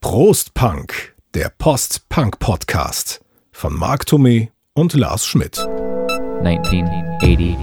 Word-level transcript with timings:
Prost 0.00 0.54
Punk, 0.54 1.14
der 1.34 1.52
Post-Punk-Podcast 1.58 3.20
von 3.52 3.74
Mark 3.74 4.04
Thomé 4.04 4.48
und 4.74 4.94
Lars 4.94 5.26
Schmidt. 5.26 5.58
1981. 6.42 7.56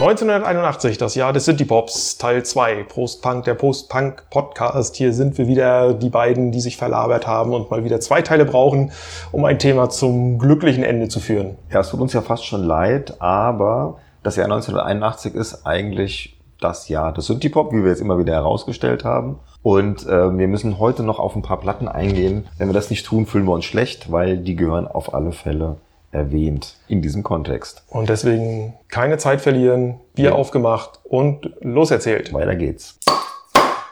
1981, 0.00 0.96
das 0.96 1.16
Jahr 1.16 1.32
des 1.32 1.44
Synthie-Pops, 1.44 2.18
Teil 2.18 2.44
2, 2.44 2.84
Post-Punk, 2.84 3.44
der 3.44 3.54
Post-Punk-Podcast. 3.54 4.94
Hier 4.94 5.12
sind 5.12 5.36
wir 5.38 5.48
wieder 5.48 5.92
die 5.92 6.08
beiden, 6.08 6.52
die 6.52 6.60
sich 6.60 6.76
verlabert 6.76 7.26
haben 7.26 7.52
und 7.52 7.68
mal 7.70 7.82
wieder 7.82 7.98
zwei 7.98 8.22
Teile 8.22 8.44
brauchen, 8.44 8.92
um 9.32 9.44
ein 9.44 9.58
Thema 9.58 9.90
zum 9.90 10.38
glücklichen 10.38 10.84
Ende 10.84 11.08
zu 11.08 11.18
führen. 11.18 11.56
Ja, 11.72 11.80
es 11.80 11.90
tut 11.90 12.00
uns 12.00 12.12
ja 12.12 12.22
fast 12.22 12.46
schon 12.46 12.62
leid, 12.62 13.20
aber 13.20 13.98
das 14.22 14.36
Jahr 14.36 14.46
1981 14.46 15.34
ist 15.34 15.66
eigentlich 15.66 16.36
das 16.60 16.88
Jahr 16.88 17.12
des 17.12 17.26
Synthie-Pop, 17.26 17.72
wie 17.72 17.82
wir 17.82 17.90
jetzt 17.90 18.00
immer 18.00 18.18
wieder 18.18 18.32
herausgestellt 18.34 19.04
haben. 19.04 19.38
Und 19.62 20.06
äh, 20.06 20.36
wir 20.36 20.48
müssen 20.48 20.78
heute 20.78 21.02
noch 21.04 21.18
auf 21.20 21.36
ein 21.36 21.42
paar 21.42 21.60
Platten 21.60 21.86
eingehen. 21.88 22.48
Wenn 22.58 22.68
wir 22.68 22.74
das 22.74 22.90
nicht 22.90 23.06
tun, 23.06 23.26
fühlen 23.26 23.44
wir 23.44 23.52
uns 23.52 23.64
schlecht, 23.64 24.10
weil 24.10 24.38
die 24.38 24.56
gehören 24.56 24.88
auf 24.88 25.14
alle 25.14 25.32
Fälle 25.32 25.76
erwähnt 26.10 26.74
in 26.88 27.02
diesem 27.02 27.22
Kontext. 27.22 27.84
Und 27.88 28.08
deswegen 28.08 28.74
keine 28.88 29.18
Zeit 29.18 29.40
verlieren, 29.40 30.00
Bier 30.14 30.30
Ja. 30.30 30.32
aufgemacht 30.32 31.00
und 31.04 31.50
loserzählt. 31.60 32.32
Weiter 32.32 32.56
geht's. 32.56 32.98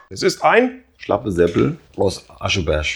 Es 0.09 0.23
ist 0.23 0.43
ein, 0.43 0.83
Schlappe 0.99 1.31
Seppel 1.31 1.79
aus 1.97 2.25
Ascheberg. 2.41 2.87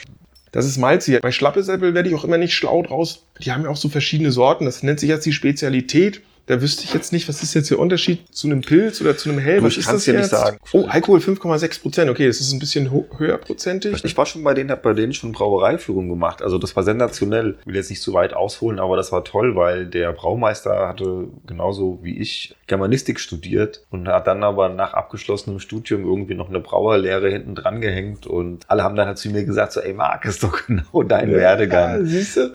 das 0.53 0.65
ist 0.65 0.79
Malz 0.79 1.11
Bei 1.21 1.31
Schlappesäppel 1.31 1.95
werde 1.95 2.09
ich 2.09 2.15
auch 2.15 2.25
immer 2.25 2.39
nicht 2.39 2.55
schlau 2.55 2.83
draus. 2.83 3.27
Die 3.41 3.53
haben 3.53 3.65
ja 3.65 3.71
auch 3.71 3.77
so 3.77 3.89
verschiedene 3.89 4.33
Sorten. 4.33 4.65
Das 4.65 4.83
nennt 4.83 5.01
sich 5.01 5.09
jetzt 5.11 5.27
die 5.27 5.33
Spezialität. 5.33 6.23
Da 6.51 6.61
wüsste 6.61 6.83
ich 6.83 6.93
jetzt 6.93 7.13
nicht, 7.13 7.29
was 7.29 7.45
ist 7.45 7.55
jetzt 7.55 7.71
der 7.71 7.79
Unterschied 7.79 8.27
zu 8.35 8.49
einem 8.49 8.63
Pilz 8.63 9.01
oder 9.01 9.17
zu 9.17 9.29
einem 9.31 9.39
Hell? 9.39 9.59
Du, 9.59 9.67
Was 9.67 9.77
ich 9.77 9.85
kann's 9.85 9.99
das 9.99 10.05
dir 10.07 10.15
nicht 10.15 10.23
jetzt? 10.23 10.31
sagen. 10.33 10.59
Oh, 10.73 10.85
Alkohol 10.89 11.21
5,6 11.21 11.81
Prozent. 11.81 12.11
Okay, 12.11 12.27
das 12.27 12.41
ist 12.41 12.53
ein 12.53 12.59
bisschen 12.59 12.91
höher 12.91 13.39
prozentig. 13.39 14.05
Ich 14.05 14.17
war 14.19 14.27
schon 14.27 14.43
bei 14.43 14.53
denen, 14.53 14.73
hab 14.73 14.83
bei 14.83 14.93
denen 14.93 15.15
schon 15.15 15.31
Brauereiführung 15.31 16.09
gemacht. 16.09 16.43
Also 16.43 16.59
das 16.59 16.75
war 16.75 16.83
sensationell. 16.83 17.57
Ich 17.61 17.67
will 17.69 17.77
jetzt 17.77 17.89
nicht 17.89 18.03
zu 18.03 18.15
weit 18.15 18.35
ausholen, 18.35 18.81
aber 18.81 18.97
das 18.97 19.13
war 19.13 19.23
toll, 19.23 19.55
weil 19.55 19.87
der 19.87 20.11
Braumeister 20.13 20.89
hatte 20.89 21.29
genauso 21.47 22.01
wie 22.03 22.19
ich 22.19 22.57
Germanistik 22.67 23.21
studiert 23.21 23.87
und 23.91 24.09
hat 24.09 24.27
dann 24.27 24.43
aber 24.43 24.71
nach 24.71 24.93
abgeschlossenem 24.93 25.61
Studium 25.61 26.05
irgendwie 26.05 26.35
noch 26.35 26.49
eine 26.49 26.59
Brauerlehre 26.59 27.31
hinten 27.31 27.55
dran 27.55 27.81
gehängt 27.81 28.27
und 28.27 28.65
alle 28.67 28.83
haben 28.83 28.97
dann 28.97 29.07
halt 29.07 29.19
zu 29.19 29.31
mir 29.31 29.45
gesagt 29.45 29.71
so, 29.71 29.79
ey 29.83 29.93
Marc, 29.93 30.25
ist 30.25 30.43
doch 30.43 30.59
genau 30.67 31.05
dein 31.05 31.31
Werdegang. 31.31 32.01
Ja, 32.01 32.05
siehst 32.05 32.37
du? 32.39 32.53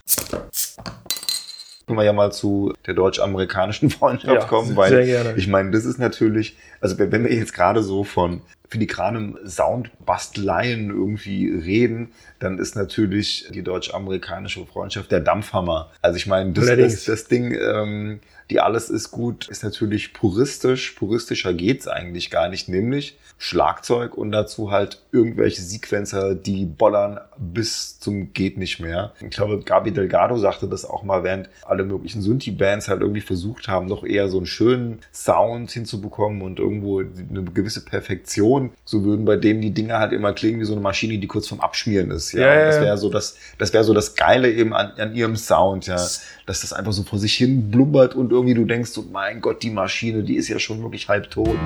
Können 1.86 2.00
wir 2.00 2.04
ja 2.04 2.12
mal 2.12 2.32
zu 2.32 2.74
der 2.86 2.94
deutsch-amerikanischen 2.94 3.90
Freundschaft 3.90 4.42
Ja, 4.42 4.44
kommen, 4.44 4.68
sehr 4.68 4.76
weil 4.76 5.06
gerne. 5.06 5.34
ich 5.36 5.46
meine, 5.46 5.70
das 5.70 5.84
ist 5.84 5.98
natürlich, 5.98 6.56
also 6.80 6.98
wenn 6.98 7.24
wir 7.24 7.32
jetzt 7.32 7.54
gerade 7.54 7.82
so 7.82 8.02
von 8.02 8.42
filigranem 8.68 9.38
Soundbasteleien 9.46 10.90
irgendwie 10.90 11.48
reden, 11.48 12.10
dann 12.40 12.58
ist 12.58 12.74
natürlich 12.74 13.48
die 13.54 13.62
deutsch-amerikanische 13.62 14.66
Freundschaft 14.66 15.12
der 15.12 15.20
Dampfhammer. 15.20 15.92
Also 16.02 16.16
ich 16.16 16.26
meine, 16.26 16.52
das, 16.52 16.66
das, 16.66 17.04
das 17.04 17.28
Ding, 17.28 17.52
ähm, 17.52 18.18
die 18.50 18.60
alles 18.60 18.90
ist 18.90 19.10
gut, 19.10 19.48
ist 19.48 19.64
natürlich 19.64 20.12
puristisch. 20.12 20.92
Puristischer 20.92 21.52
geht's 21.52 21.88
eigentlich 21.88 22.30
gar 22.30 22.48
nicht, 22.48 22.68
nämlich 22.68 23.18
Schlagzeug 23.38 24.16
und 24.16 24.32
dazu 24.32 24.70
halt 24.70 25.02
irgendwelche 25.12 25.60
Sequencer, 25.60 26.34
die 26.34 26.64
bollern 26.64 27.20
bis 27.36 28.00
zum 28.00 28.32
geht 28.32 28.56
nicht 28.56 28.80
mehr. 28.80 29.12
Ich 29.20 29.30
glaube, 29.30 29.60
Gabi 29.62 29.92
Delgado 29.92 30.38
sagte 30.38 30.68
das 30.68 30.86
auch 30.86 31.02
mal, 31.02 31.22
während 31.22 31.50
alle 31.66 31.84
möglichen 31.84 32.22
Synthi-Bands 32.22 32.88
halt 32.88 33.02
irgendwie 33.02 33.20
versucht 33.20 33.68
haben, 33.68 33.86
noch 33.86 34.04
eher 34.04 34.28
so 34.28 34.38
einen 34.38 34.46
schönen 34.46 35.00
Sound 35.12 35.70
hinzubekommen 35.70 36.40
und 36.40 36.58
irgendwo 36.58 37.00
eine 37.00 37.44
gewisse 37.52 37.84
Perfektion. 37.84 38.70
So 38.84 39.04
würden 39.04 39.26
bei 39.26 39.36
dem 39.36 39.60
die 39.60 39.72
Dinger 39.72 39.98
halt 39.98 40.12
immer 40.12 40.32
klingen 40.32 40.60
wie 40.60 40.64
so 40.64 40.72
eine 40.72 40.80
Maschine, 40.80 41.18
die 41.18 41.26
kurz 41.26 41.48
vorm 41.48 41.60
Abschmieren 41.60 42.10
ist. 42.12 42.32
Ja, 42.32 42.50
Und 42.50 42.58
das 42.68 42.80
wäre 42.80 42.96
so 42.96 43.10
das, 43.10 43.36
das 43.58 43.72
wäre 43.74 43.84
so 43.84 43.92
das 43.92 44.14
Geile 44.14 44.50
eben 44.50 44.72
an, 44.72 44.92
an 44.96 45.14
ihrem 45.14 45.36
Sound, 45.36 45.86
ja. 45.86 45.98
Dass 46.46 46.60
das 46.60 46.72
einfach 46.72 46.92
so 46.92 47.02
vor 47.02 47.18
sich 47.18 47.34
hin 47.34 47.72
blubbert 47.72 48.14
und 48.14 48.30
irgendwie 48.30 48.54
du 48.54 48.64
denkst 48.64 48.90
so, 48.90 49.04
mein 49.10 49.40
Gott, 49.40 49.64
die 49.64 49.70
Maschine, 49.70 50.22
die 50.22 50.36
ist 50.36 50.46
ja 50.46 50.60
schon 50.60 50.80
wirklich 50.80 51.08
halb 51.08 51.28
tot. 51.28 51.56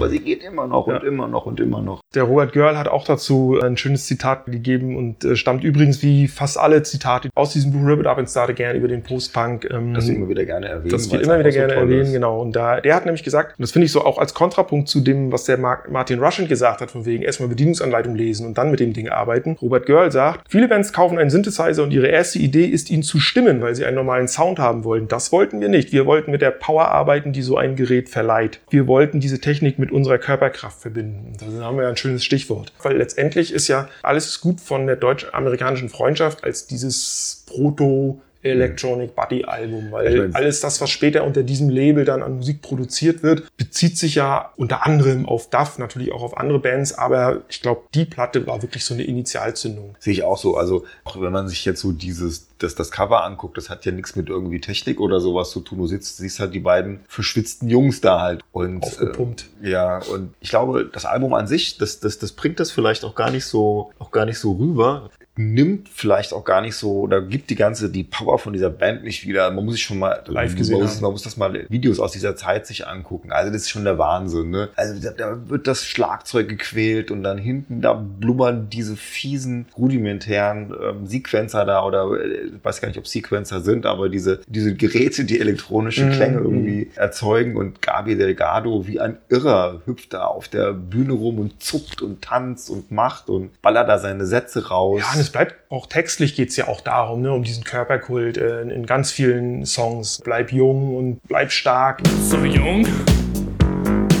Aber 0.00 0.08
sie 0.10 0.20
geht 0.20 0.42
immer 0.42 0.66
noch 0.66 0.86
und 0.86 0.94
Ja. 0.94 1.00
immer 1.02 1.28
noch 1.28 1.46
und 1.46 1.60
immer 1.60 1.82
noch. 1.82 2.00
Der 2.14 2.24
Robert 2.24 2.52
Görl 2.52 2.76
hat 2.78 2.88
auch 2.88 3.04
dazu 3.04 3.58
ein 3.62 3.76
schönes 3.76 4.06
Zitat 4.06 4.46
gegeben 4.46 4.96
und 4.96 5.24
äh, 5.24 5.36
stammt 5.36 5.62
übrigens 5.64 6.02
wie 6.02 6.26
fast 6.28 6.58
alle 6.58 6.82
Zitate 6.82 7.28
aus 7.34 7.52
diesem 7.52 7.72
Buch 7.72 7.86
Ribbit 7.86 8.06
Up 8.06 8.18
and 8.18 8.28
Start 8.28 8.50
Again 8.50 8.76
über 8.76 8.88
den 8.88 9.02
Post-Punk. 9.02 9.68
Ähm, 9.70 9.94
Das 9.94 10.08
wir 10.08 10.16
immer 10.16 10.28
wieder 10.28 10.44
gerne 10.44 10.68
erwähnen. 10.68 10.90
das 10.90 11.06
wir 11.08 11.12
weil 11.14 11.20
es 11.20 11.26
immer 11.28 11.38
wieder 11.38 11.52
so 11.52 11.58
gerne 11.58 11.74
toll 11.74 11.82
erwähnen, 11.84 12.02
ist. 12.02 12.12
genau. 12.12 12.40
Und 12.40 12.56
da, 12.56 12.80
der 12.80 12.94
hat 12.94 13.04
nämlich 13.04 13.22
gesagt, 13.22 13.58
und 13.58 13.62
das 13.62 13.72
finde 13.72 13.86
ich 13.86 13.92
so 13.92 14.04
auch 14.04 14.18
als 14.18 14.34
Kontrapunkt 14.34 14.88
zu 14.88 15.00
dem, 15.00 15.30
was 15.32 15.44
der 15.44 15.58
Mar 15.58 15.84
Martin 15.90 16.18
Rushent 16.22 16.48
gesagt 16.48 16.80
hat, 16.80 16.90
von 16.90 17.04
wegen 17.06 17.22
erstmal 17.22 17.48
Bedienungsanleitung 17.48 18.14
lesen 18.14 18.46
und 18.46 18.56
dann 18.58 18.70
mit 18.70 18.80
dem 18.80 18.92
Ding 18.92 19.08
arbeiten. 19.08 19.56
Robert 19.60 19.86
Görl 19.86 20.10
sagt, 20.10 20.40
viele 20.48 20.66
Bands 20.68 20.92
kaufen 20.92 21.18
einen 21.18 21.30
Synthesizer 21.30 21.82
und 21.82 21.92
ihre 21.92 22.06
erste 22.08 22.38
Idee 22.38 22.64
ist, 22.64 22.90
ihn 22.90 23.02
zu 23.02 23.20
stimmen, 23.20 23.60
weil 23.60 23.74
sie 23.74 23.84
einen 23.84 23.96
normalen 23.96 24.28
Sound 24.28 24.58
haben 24.58 24.84
wollen. 24.84 25.08
Das 25.08 25.32
wollten 25.32 25.60
wir 25.60 25.68
nicht. 25.68 25.92
Wir 25.92 26.06
wollten 26.06 26.30
mit 26.30 26.40
der 26.42 26.50
Power 26.50 26.88
arbeiten, 26.88 27.32
die 27.32 27.42
so 27.42 27.56
ein 27.56 27.76
Gerät 27.76 28.08
verleiht. 28.08 28.60
Wir 28.70 28.86
wollten 28.86 29.20
diese 29.20 29.40
Technik 29.40 29.78
mit 29.78 29.89
unserer 29.92 30.18
Körperkraft 30.18 30.80
verbinden. 30.80 31.36
Da 31.38 31.64
haben 31.64 31.78
wir 31.78 31.88
ein 31.88 31.96
schönes 31.96 32.24
Stichwort. 32.24 32.72
Weil 32.82 32.96
letztendlich 32.96 33.52
ist 33.52 33.68
ja 33.68 33.88
alles 34.02 34.40
gut 34.40 34.60
von 34.60 34.86
der 34.86 34.96
deutsch-amerikanischen 34.96 35.88
Freundschaft 35.88 36.44
als 36.44 36.66
dieses 36.66 37.44
Proto- 37.46 38.20
Electronic 38.42 39.14
Buddy 39.14 39.44
Album, 39.44 39.90
weil 39.90 40.30
alles 40.32 40.60
das, 40.60 40.80
was 40.80 40.90
später 40.90 41.24
unter 41.24 41.42
diesem 41.42 41.68
Label 41.68 42.04
dann 42.04 42.22
an 42.22 42.36
Musik 42.36 42.62
produziert 42.62 43.22
wird, 43.22 43.44
bezieht 43.56 43.98
sich 43.98 44.14
ja 44.14 44.52
unter 44.56 44.86
anderem 44.86 45.26
auf 45.26 45.50
Duff, 45.50 45.78
natürlich 45.78 46.12
auch 46.12 46.22
auf 46.22 46.36
andere 46.36 46.58
Bands, 46.58 46.92
aber 46.92 47.42
ich 47.48 47.60
glaube, 47.60 47.82
die 47.94 48.04
Platte 48.04 48.46
war 48.46 48.62
wirklich 48.62 48.84
so 48.84 48.94
eine 48.94 49.02
Initialzündung. 49.02 49.94
Sehe 49.98 50.12
ich 50.12 50.22
auch 50.22 50.38
so. 50.38 50.56
Also, 50.56 50.84
auch 51.04 51.20
wenn 51.20 51.32
man 51.32 51.48
sich 51.48 51.64
jetzt 51.64 51.80
so 51.80 51.92
dieses, 51.92 52.48
das, 52.58 52.74
das 52.74 52.90
Cover 52.90 53.24
anguckt, 53.24 53.56
das 53.56 53.68
hat 53.68 53.84
ja 53.84 53.92
nichts 53.92 54.16
mit 54.16 54.28
irgendwie 54.28 54.60
Technik 54.60 55.00
oder 55.00 55.20
sowas 55.20 55.50
zu 55.50 55.60
tun. 55.60 55.78
Du 55.78 55.86
sitzt, 55.86 56.18
siehst 56.18 56.40
halt 56.40 56.54
die 56.54 56.60
beiden 56.60 57.00
verschwitzten 57.08 57.68
Jungs 57.68 58.00
da 58.00 58.20
halt. 58.20 58.42
Und, 58.52 58.82
Aufgepumpt. 58.82 59.50
Äh, 59.62 59.70
ja, 59.70 59.98
und 59.98 60.34
ich 60.40 60.50
glaube, 60.50 60.88
das 60.92 61.04
Album 61.04 61.34
an 61.34 61.46
sich, 61.46 61.78
das, 61.78 62.00
das, 62.00 62.18
das 62.18 62.32
bringt 62.32 62.60
das 62.60 62.70
vielleicht 62.70 63.04
auch 63.04 63.14
gar 63.14 63.30
nicht 63.30 63.44
so, 63.44 63.90
auch 63.98 64.10
gar 64.10 64.24
nicht 64.24 64.38
so 64.38 64.52
rüber. 64.52 65.10
Nimmt 65.40 65.88
vielleicht 65.88 66.32
auch 66.32 66.44
gar 66.44 66.60
nicht 66.60 66.74
so, 66.76 67.00
oder 67.00 67.22
gibt 67.22 67.48
die 67.50 67.54
ganze, 67.54 67.90
die 67.90 68.04
Power 68.04 68.38
von 68.38 68.52
dieser 68.52 68.70
Band 68.70 69.04
nicht 69.04 69.26
wieder. 69.26 69.50
Man 69.50 69.64
muss 69.64 69.74
sich 69.74 69.84
schon 69.84 69.98
mal 69.98 70.22
Live 70.26 70.54
gesehen 70.54 70.74
man 70.74 70.82
muss, 70.82 70.96
haben. 70.96 71.02
man 71.02 71.12
muss 71.12 71.22
das 71.22 71.36
mal 71.36 71.64
Videos 71.68 71.98
aus 71.98 72.12
dieser 72.12 72.36
Zeit 72.36 72.66
sich 72.66 72.86
angucken. 72.86 73.32
Also 73.32 73.50
das 73.52 73.62
ist 73.62 73.70
schon 73.70 73.84
der 73.84 73.96
Wahnsinn, 73.98 74.50
ne? 74.50 74.68
Also 74.76 75.00
da, 75.00 75.10
da 75.12 75.48
wird 75.48 75.66
das 75.66 75.84
Schlagzeug 75.86 76.48
gequält 76.48 77.10
und 77.10 77.22
dann 77.22 77.38
hinten 77.38 77.80
da 77.80 77.94
blubbern 77.94 78.68
diese 78.70 78.96
fiesen 78.96 79.66
rudimentären 79.76 80.72
ähm, 80.82 81.06
Sequencer 81.06 81.64
da 81.64 81.84
oder 81.84 82.10
äh, 82.20 82.46
ich 82.46 82.64
weiß 82.64 82.80
gar 82.80 82.88
nicht, 82.88 82.98
ob 82.98 83.06
Sequencer 83.06 83.60
sind, 83.60 83.86
aber 83.86 84.08
diese 84.08 84.40
diese 84.46 84.74
Geräte, 84.74 85.24
die 85.24 85.40
elektronische 85.40 86.00
Mhm. 86.04 86.10
Klänge 86.12 86.38
irgendwie 86.38 86.90
erzeugen 86.96 87.56
und 87.56 87.82
Gabi 87.82 88.16
Delgado 88.16 88.86
wie 88.86 89.00
ein 89.00 89.18
Irrer 89.28 89.82
hüpft 89.86 90.12
da 90.14 90.24
auf 90.24 90.48
der 90.48 90.72
Bühne 90.72 91.12
rum 91.12 91.38
und 91.38 91.62
zuckt 91.62 92.02
und 92.02 92.22
tanzt 92.22 92.70
und 92.70 92.90
macht 92.90 93.28
und 93.28 93.60
ballert 93.62 93.88
da 93.88 93.98
seine 93.98 94.26
Sätze 94.26 94.68
raus. 94.68 95.00
Ja, 95.00 95.20
es 95.30 95.32
bleibt 95.32 95.54
auch 95.70 95.86
textlich 95.86 96.34
geht's 96.34 96.56
ja 96.56 96.66
auch 96.66 96.80
darum, 96.80 97.22
ne, 97.22 97.32
um 97.32 97.44
diesen 97.44 97.62
Körperkult 97.62 98.36
äh, 98.36 98.62
in, 98.62 98.84
ganz 98.84 99.12
vielen 99.12 99.64
Songs. 99.64 100.20
Bleib 100.24 100.50
jung 100.50 100.96
und 100.96 101.20
bleib 101.28 101.52
stark. 101.52 102.02
So 102.28 102.38
jung, 102.38 102.84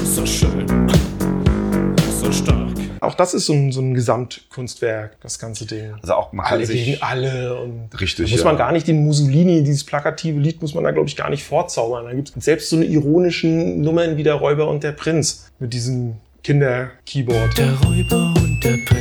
so 0.04 0.24
schön, 0.24 0.88
so 2.20 2.30
stark. 2.30 2.70
Auch 3.00 3.14
das 3.14 3.34
ist 3.34 3.46
so 3.46 3.54
ein, 3.54 3.72
so 3.72 3.80
ein 3.80 3.94
Gesamtkunstwerk, 3.94 5.20
das 5.20 5.40
ganze 5.40 5.66
Ding. 5.66 5.94
also 6.00 6.14
auch 6.14 6.32
man 6.32 6.46
kann 6.46 6.58
alle 6.58 6.66
gegen 6.68 7.02
alle 7.02 7.60
und 7.60 7.88
Richtig, 8.00 8.26
da 8.26 8.30
muss 8.30 8.40
ja. 8.42 8.46
man 8.46 8.56
gar 8.56 8.70
nicht 8.70 8.86
den 8.86 9.04
Mussolini, 9.04 9.64
dieses 9.64 9.82
plakative 9.82 10.38
Lied 10.38 10.62
muss 10.62 10.74
man 10.74 10.84
da 10.84 10.92
glaube 10.92 11.08
ich 11.08 11.16
gar 11.16 11.28
nicht 11.28 11.42
vorzaubern. 11.42 12.04
Da 12.04 12.12
gibt 12.12 12.30
es 12.36 12.44
selbst 12.44 12.70
so 12.70 12.76
eine 12.76 12.84
ironischen 12.84 13.80
Nummern 13.80 14.16
wie 14.16 14.22
der 14.22 14.34
Räuber 14.34 14.68
und 14.68 14.84
der 14.84 14.92
Prinz 14.92 15.50
mit 15.58 15.72
diesem 15.72 16.18
Kinder-Keyboard. 16.44 17.58
Der 17.58 17.72
Räuber 17.80 18.32
und 18.36 18.60
der 18.62 18.76
Prinz. 18.86 18.99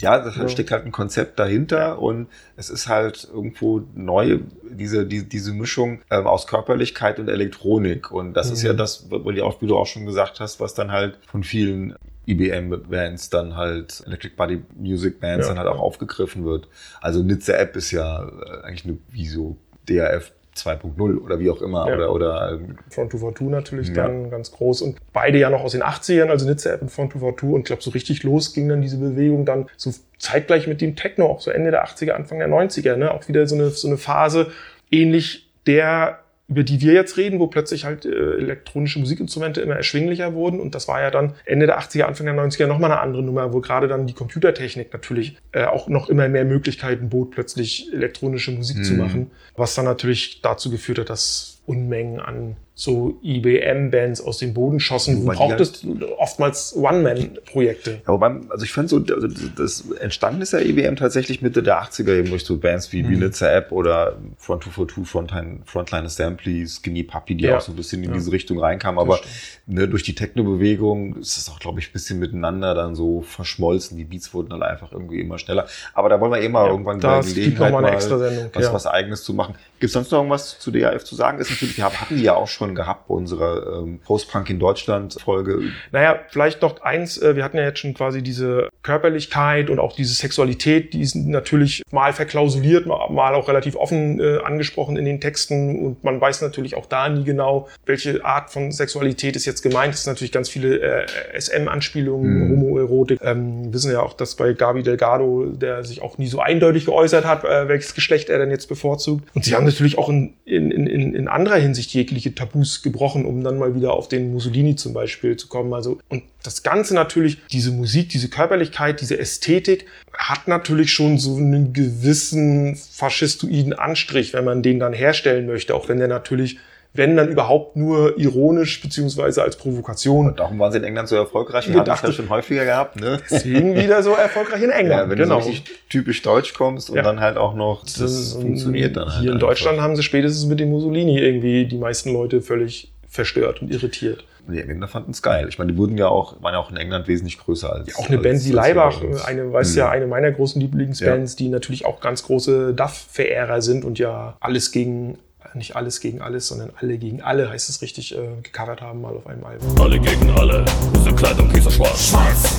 Ja, 0.00 0.18
da 0.18 0.48
steckt 0.48 0.70
halt 0.70 0.84
ein 0.84 0.92
Konzept 0.92 1.38
dahinter 1.38 2.00
und 2.00 2.28
es 2.56 2.70
ist 2.70 2.88
halt 2.88 3.28
irgendwo 3.32 3.82
neu, 3.94 4.38
diese, 4.70 5.06
die, 5.06 5.28
diese 5.28 5.52
Mischung 5.52 6.00
ähm, 6.10 6.26
aus 6.26 6.46
Körperlichkeit 6.46 7.18
und 7.18 7.28
Elektronik. 7.28 8.10
Und 8.10 8.34
das 8.34 8.50
ist 8.50 8.62
ja 8.62 8.72
das, 8.74 9.10
wie 9.10 9.66
du 9.66 9.76
auch- 9.76 9.86
schon 9.86 10.06
gesagt 10.06 10.38
hast, 10.40 10.60
was 10.60 10.74
dann 10.74 10.92
halt 10.92 11.18
von 11.26 11.42
vielen 11.42 11.94
IBM-Bands 12.26 13.30
dann 13.30 13.56
halt, 13.56 14.02
Electric 14.06 14.34
Body 14.36 14.62
Music 14.76 15.20
Bands 15.20 15.46
Ja. 15.46 15.54
dann 15.54 15.58
halt 15.64 15.68
auch 15.74 15.80
aufgegriffen 15.80 16.44
wird. 16.44 16.68
Also 17.00 17.22
Nitze 17.22 17.56
App 17.56 17.74
ist 17.76 17.90
ja 17.90 18.22
äh, 18.24 18.62
eigentlich 18.64 18.84
eine, 18.84 18.98
wie 19.10 19.26
so 19.26 19.56
DRF 19.88 20.32
2.0 20.58 21.18
oder 21.18 21.38
wie 21.38 21.50
auch 21.50 21.62
immer. 21.62 21.88
Ja. 21.88 21.94
Oder, 21.94 22.12
oder 22.12 22.58
Front 22.90 23.12
2 23.12 23.32
2 23.32 23.44
natürlich 23.44 23.88
Ja. 23.88 24.06
dann 24.06 24.30
ganz 24.30 24.52
groß 24.52 24.82
und 24.82 24.98
beide 25.12 25.38
ja 25.38 25.50
noch 25.50 25.62
aus 25.62 25.72
den 25.72 25.82
80ern, 25.82 26.28
also 26.28 26.46
Nitze 26.46 26.72
App 26.72 26.82
und 26.82 26.90
Front 26.90 27.12
2 27.12 27.34
2 27.38 27.46
und 27.48 27.60
ich 27.60 27.64
glaube 27.66 27.82
so 27.82 27.90
richtig 27.90 28.22
los 28.22 28.52
ging 28.52 28.68
dann 28.68 28.82
diese 28.82 28.98
Bewegung 28.98 29.44
dann 29.44 29.66
so 29.76 29.92
zeitgleich 30.18 30.66
mit 30.66 30.80
dem 30.80 30.96
Techno, 30.96 31.26
auch 31.26 31.40
so 31.40 31.50
Ende 31.50 31.70
der 31.70 31.84
80er, 31.86 32.10
Anfang 32.10 32.38
der 32.38 32.48
90er, 32.48 32.96
ne? 32.96 33.12
auch 33.12 33.26
wieder 33.28 33.46
so 33.46 33.54
eine, 33.54 33.70
so 33.70 33.88
eine 33.88 33.96
Phase 33.96 34.48
ähnlich 34.90 35.48
der 35.66 36.20
über 36.48 36.62
die 36.62 36.80
wir 36.80 36.94
jetzt 36.94 37.18
reden, 37.18 37.38
wo 37.40 37.46
plötzlich 37.46 37.84
halt 37.84 38.06
äh, 38.06 38.08
elektronische 38.38 38.98
Musikinstrumente 38.98 39.60
immer 39.60 39.74
erschwinglicher 39.76 40.32
wurden. 40.32 40.60
Und 40.60 40.74
das 40.74 40.88
war 40.88 41.00
ja 41.02 41.10
dann 41.10 41.34
Ende 41.44 41.66
der 41.66 41.78
80er, 41.78 42.04
Anfang 42.04 42.24
der 42.26 42.34
90er 42.34 42.66
nochmal 42.66 42.90
eine 42.90 43.00
andere 43.00 43.22
Nummer, 43.22 43.52
wo 43.52 43.60
gerade 43.60 43.86
dann 43.86 44.06
die 44.06 44.14
Computertechnik 44.14 44.90
natürlich 44.92 45.36
äh, 45.52 45.64
auch 45.64 45.88
noch 45.88 46.08
immer 46.08 46.26
mehr 46.28 46.46
Möglichkeiten 46.46 47.10
bot, 47.10 47.32
plötzlich 47.32 47.92
elektronische 47.92 48.50
Musik 48.52 48.82
zu 48.84 48.94
Mhm. 48.94 48.98
machen. 48.98 49.30
Was 49.56 49.74
dann 49.74 49.84
natürlich 49.84 50.40
dazu 50.40 50.70
geführt 50.70 50.98
hat, 51.00 51.10
dass 51.10 51.57
Unmengen 51.68 52.18
an 52.20 52.56
so 52.74 53.18
IBM-Bands 53.24 54.20
aus 54.20 54.38
dem 54.38 54.54
Boden 54.54 54.78
schossen. 54.78 55.16
Du 55.16 55.22
Wobei 55.24 55.34
brauchtest 55.34 55.84
oftmals 56.16 56.76
One-Man-Projekte. 56.76 58.02
Ja, 58.06 58.12
wobei, 58.12 58.36
also 58.50 58.64
ich 58.64 58.72
finde 58.72 58.88
so, 58.88 58.98
also 59.14 59.26
das 59.56 59.84
entstanden 59.98 60.42
ist 60.42 60.52
ja 60.52 60.60
EBM 60.60 60.94
tatsächlich 60.94 61.42
Mitte 61.42 61.64
der 61.64 61.82
80er 61.82 62.16
eben 62.16 62.30
durch 62.30 62.44
so 62.44 62.56
Bands 62.58 62.92
wie 62.92 63.02
Mhm. 63.02 63.08
Vilitzer 63.10 63.52
App 63.52 63.72
oder 63.72 64.16
Front 64.36 64.62
242, 64.62 65.08
Frontline, 65.08 65.58
Frontline 65.64 66.04
Assembly, 66.06 66.66
Skinny 66.68 67.02
Puppy, 67.02 67.34
die 67.34 67.46
Ja. 67.46 67.56
auch 67.56 67.60
so 67.60 67.72
ein 67.72 67.76
bisschen 67.76 68.04
in 68.04 68.10
Ja. 68.10 68.14
diese 68.14 68.30
Richtung 68.30 68.60
reinkamen. 68.60 69.00
Aber 69.00 69.18
ne, 69.66 69.88
durch 69.88 70.04
die 70.04 70.14
Techno-Bewegung 70.14 71.16
ist 71.16 71.36
es 71.36 71.50
auch, 71.50 71.58
glaube 71.58 71.80
ich, 71.80 71.88
ein 71.88 71.92
bisschen 71.92 72.20
miteinander 72.20 72.76
dann 72.76 72.94
so 72.94 73.22
verschmolzen. 73.22 73.96
Die 73.98 74.04
Beats 74.04 74.32
wurden 74.32 74.50
dann 74.50 74.62
einfach 74.62 74.92
irgendwie 74.92 75.20
immer 75.20 75.38
schneller. 75.38 75.66
Aber 75.94 76.08
da 76.08 76.20
wollen 76.20 76.30
wir 76.30 76.40
eh 76.40 76.48
mal 76.48 76.66
Ja, 76.66 76.70
irgendwann 76.70 77.00
das 77.00 77.26
gibt 77.26 77.38
Gelegenheit 77.38 77.72
mal 77.72 77.82
was, 77.82 78.72
was 78.72 78.86
Eigenes 78.86 79.24
zu 79.24 79.34
machen. 79.34 79.56
Gibt 79.80 79.88
es 79.88 79.92
sonst 79.92 80.10
noch 80.10 80.18
irgendwas 80.18 80.58
zu 80.58 80.70
DAF 80.70 81.04
zu 81.04 81.14
sagen? 81.14 81.38
Ist 81.38 81.50
natürlich, 81.50 81.76
wir 81.76 81.84
hatten 81.84 82.16
die 82.16 82.22
ja 82.22 82.34
auch 82.34 82.48
schon 82.48 82.74
gehabt 82.74 83.08
bei 83.08 83.14
unserer 83.14 83.80
ähm, 83.82 84.00
Post-Punk 84.04 84.50
in 84.50 84.58
Deutschland-Folge. 84.58 85.60
Naja, 85.92 86.18
vielleicht 86.28 86.62
noch 86.62 86.80
eins, 86.82 87.18
äh, 87.18 87.36
wir 87.36 87.44
hatten 87.44 87.56
ja 87.56 87.64
jetzt 87.64 87.78
schon 87.78 87.94
quasi 87.94 88.22
diese 88.22 88.68
Körperlichkeit 88.82 89.70
und 89.70 89.78
auch 89.78 89.94
diese 89.94 90.14
Sexualität, 90.14 90.92
die 90.94 91.02
ist 91.02 91.14
natürlich 91.14 91.82
mal 91.90 92.12
verklausuliert, 92.12 92.86
mal 92.86 93.34
auch 93.34 93.48
relativ 93.48 93.76
offen 93.76 94.20
äh, 94.20 94.38
angesprochen 94.38 94.96
in 94.96 95.04
den 95.04 95.20
Texten 95.20 95.84
und 95.84 96.04
man 96.04 96.20
weiß 96.20 96.42
natürlich 96.42 96.74
auch 96.76 96.86
da 96.86 97.08
nie 97.08 97.24
genau, 97.24 97.68
welche 97.86 98.24
Art 98.24 98.50
von 98.50 98.72
Sexualität 98.72 99.36
ist 99.36 99.44
jetzt 99.46 99.62
gemeint. 99.62 99.94
Es 99.94 100.04
sind 100.04 100.12
natürlich 100.12 100.32
ganz 100.32 100.48
viele 100.48 100.80
äh, 100.80 101.06
SM-Anspielungen, 101.38 102.28
Mhm. 102.28 102.50
Homoerotik. 102.50 103.20
Ähm, 103.22 103.64
wir 103.66 103.74
wissen 103.74 103.92
ja 103.92 104.00
auch, 104.00 104.12
dass 104.14 104.34
bei 104.34 104.52
Gabi 104.52 104.82
Delgado, 104.82 105.46
der 105.46 105.84
sich 105.84 106.02
auch 106.02 106.18
nie 106.18 106.26
so 106.26 106.40
eindeutig 106.40 106.86
geäußert 106.86 107.24
hat, 107.24 107.44
äh, 107.44 107.68
welches 107.68 107.94
Geschlecht 107.94 108.28
er 108.28 108.38
denn 108.38 108.50
jetzt 108.50 108.68
bevorzugt. 108.68 109.24
Und 109.34 109.44
sie 109.44 109.54
haben 109.54 109.66
natürlich 109.74 109.98
auch 109.98 110.08
in, 110.08 110.34
in, 110.44 110.70
in, 110.70 111.14
in 111.14 111.28
anderer 111.28 111.56
Hinsicht 111.56 111.92
jegliche 111.92 112.34
Tabus 112.34 112.82
gebrochen, 112.82 113.24
um 113.24 113.44
dann 113.44 113.58
mal 113.58 113.74
wieder 113.74 113.92
auf 113.92 114.08
den 114.08 114.32
Mussolini 114.32 114.76
zum 114.76 114.92
Beispiel 114.92 115.36
zu 115.36 115.48
kommen. 115.48 115.72
Also, 115.72 115.98
und 116.08 116.22
das 116.42 116.62
Ganze 116.62 116.94
natürlich, 116.94 117.38
diese 117.50 117.70
Musik, 117.70 118.08
diese 118.08 118.28
Körperlichkeit, 118.28 119.00
diese 119.00 119.18
Ästhetik, 119.18 119.86
hat 120.12 120.48
natürlich 120.48 120.92
schon 120.92 121.18
so 121.18 121.36
einen 121.36 121.72
gewissen 121.72 122.76
faschistoiden 122.76 123.72
Anstrich, 123.72 124.32
wenn 124.32 124.44
man 124.44 124.62
den 124.62 124.78
dann 124.78 124.92
herstellen 124.92 125.46
möchte, 125.46 125.74
auch 125.74 125.88
wenn 125.88 125.98
der 125.98 126.08
natürlich, 126.08 126.58
wenn 126.94 127.16
dann 127.16 127.28
überhaupt 127.28 127.76
nur 127.76 128.18
ironisch 128.18 128.80
beziehungsweise 128.80 129.42
als 129.42 129.56
Provokation 129.56 130.34
Darum 130.36 130.58
waren 130.58 130.72
sie 130.72 130.78
in 130.78 130.84
England 130.84 131.08
so 131.08 131.16
erfolgreich. 131.16 131.68
Wir 131.68 131.76
haben 131.78 131.84
das 131.84 132.02
ja 132.02 132.12
schon 132.12 132.28
häufiger 132.28 132.64
gehabt, 132.64 132.96
ne? 133.00 133.20
deswegen 133.30 133.76
wieder 133.76 134.02
so 134.02 134.14
erfolgreich 134.14 134.62
in 134.62 134.70
England. 134.70 135.02
Ja, 135.04 135.10
wenn 135.10 135.18
genau. 135.18 135.36
du 135.36 135.42
so 135.44 135.48
richtig 135.50 135.76
typisch 135.88 136.22
deutsch 136.22 136.54
kommst 136.54 136.90
und 136.90 136.96
Ja. 136.96 137.02
dann 137.02 137.20
halt 137.20 137.36
auch 137.36 137.54
noch, 137.54 137.82
das, 137.84 137.96
Das 137.98 138.32
funktioniert 138.32 138.96
dann 138.96 139.08
halt. 139.10 139.20
Hier 139.20 139.30
in 139.30 139.34
einfach. 139.36 139.48
Deutschland 139.48 139.80
haben 139.80 139.94
sie 139.96 140.02
spätestens 140.02 140.46
mit 140.46 140.58
dem 140.60 140.70
Mussolini 140.70 141.18
irgendwie 141.18 141.66
die 141.66 141.78
meisten 141.78 142.12
Leute 142.12 142.40
völlig 142.40 142.90
verstört 143.08 143.62
und 143.62 143.70
irritiert. 143.70 144.24
Die 144.50 144.58
Engländer 144.60 144.88
fanden 144.88 145.10
es 145.10 145.20
geil. 145.20 145.46
Ich 145.50 145.58
meine, 145.58 145.72
die 145.72 145.78
wurden 145.78 145.98
ja 145.98 146.08
auch, 146.08 146.42
waren 146.42 146.54
ja 146.54 146.58
auch 146.58 146.70
in 146.70 146.78
England 146.78 147.06
wesentlich 147.06 147.38
größer 147.38 147.70
als. 147.70 147.94
Auch 147.96 148.08
eine 148.08 148.16
Band 148.16 148.42
wie 148.46 148.50
Leibach, 148.52 149.02
eine, 149.26 149.52
weiß 149.52 149.72
Mhm. 149.72 149.78
ja, 149.78 149.90
eine 149.90 150.06
meiner 150.06 150.30
großen 150.32 150.58
Lieblingsbands, 150.60 151.36
die 151.36 151.48
natürlich 151.50 151.84
auch 151.84 152.00
ganz 152.00 152.22
große 152.22 152.72
Duff-Verehrer 152.72 153.60
sind 153.60 153.84
und 153.84 153.98
ja 153.98 154.36
alles 154.40 154.72
gegen, 154.72 155.18
nicht 155.54 155.76
alles 155.76 156.00
gegen 156.00 156.20
alles, 156.20 156.48
sondern 156.48 156.70
alle 156.80 156.98
gegen 156.98 157.22
alle, 157.22 157.50
heißt 157.50 157.68
es 157.68 157.82
richtig, 157.82 158.16
äh, 158.16 158.40
gecovert 158.42 158.80
haben 158.80 159.00
mal 159.00 159.14
auf 159.16 159.26
einem 159.26 159.44
Album. 159.44 159.80
Alle 159.80 159.98
gegen 159.98 160.30
alle. 160.30 160.64
Unsere 160.94 161.14
Kleidung 161.14 161.50
ist 161.50 161.72
schwarz. 161.72 162.08
Schwarz. 162.10 162.56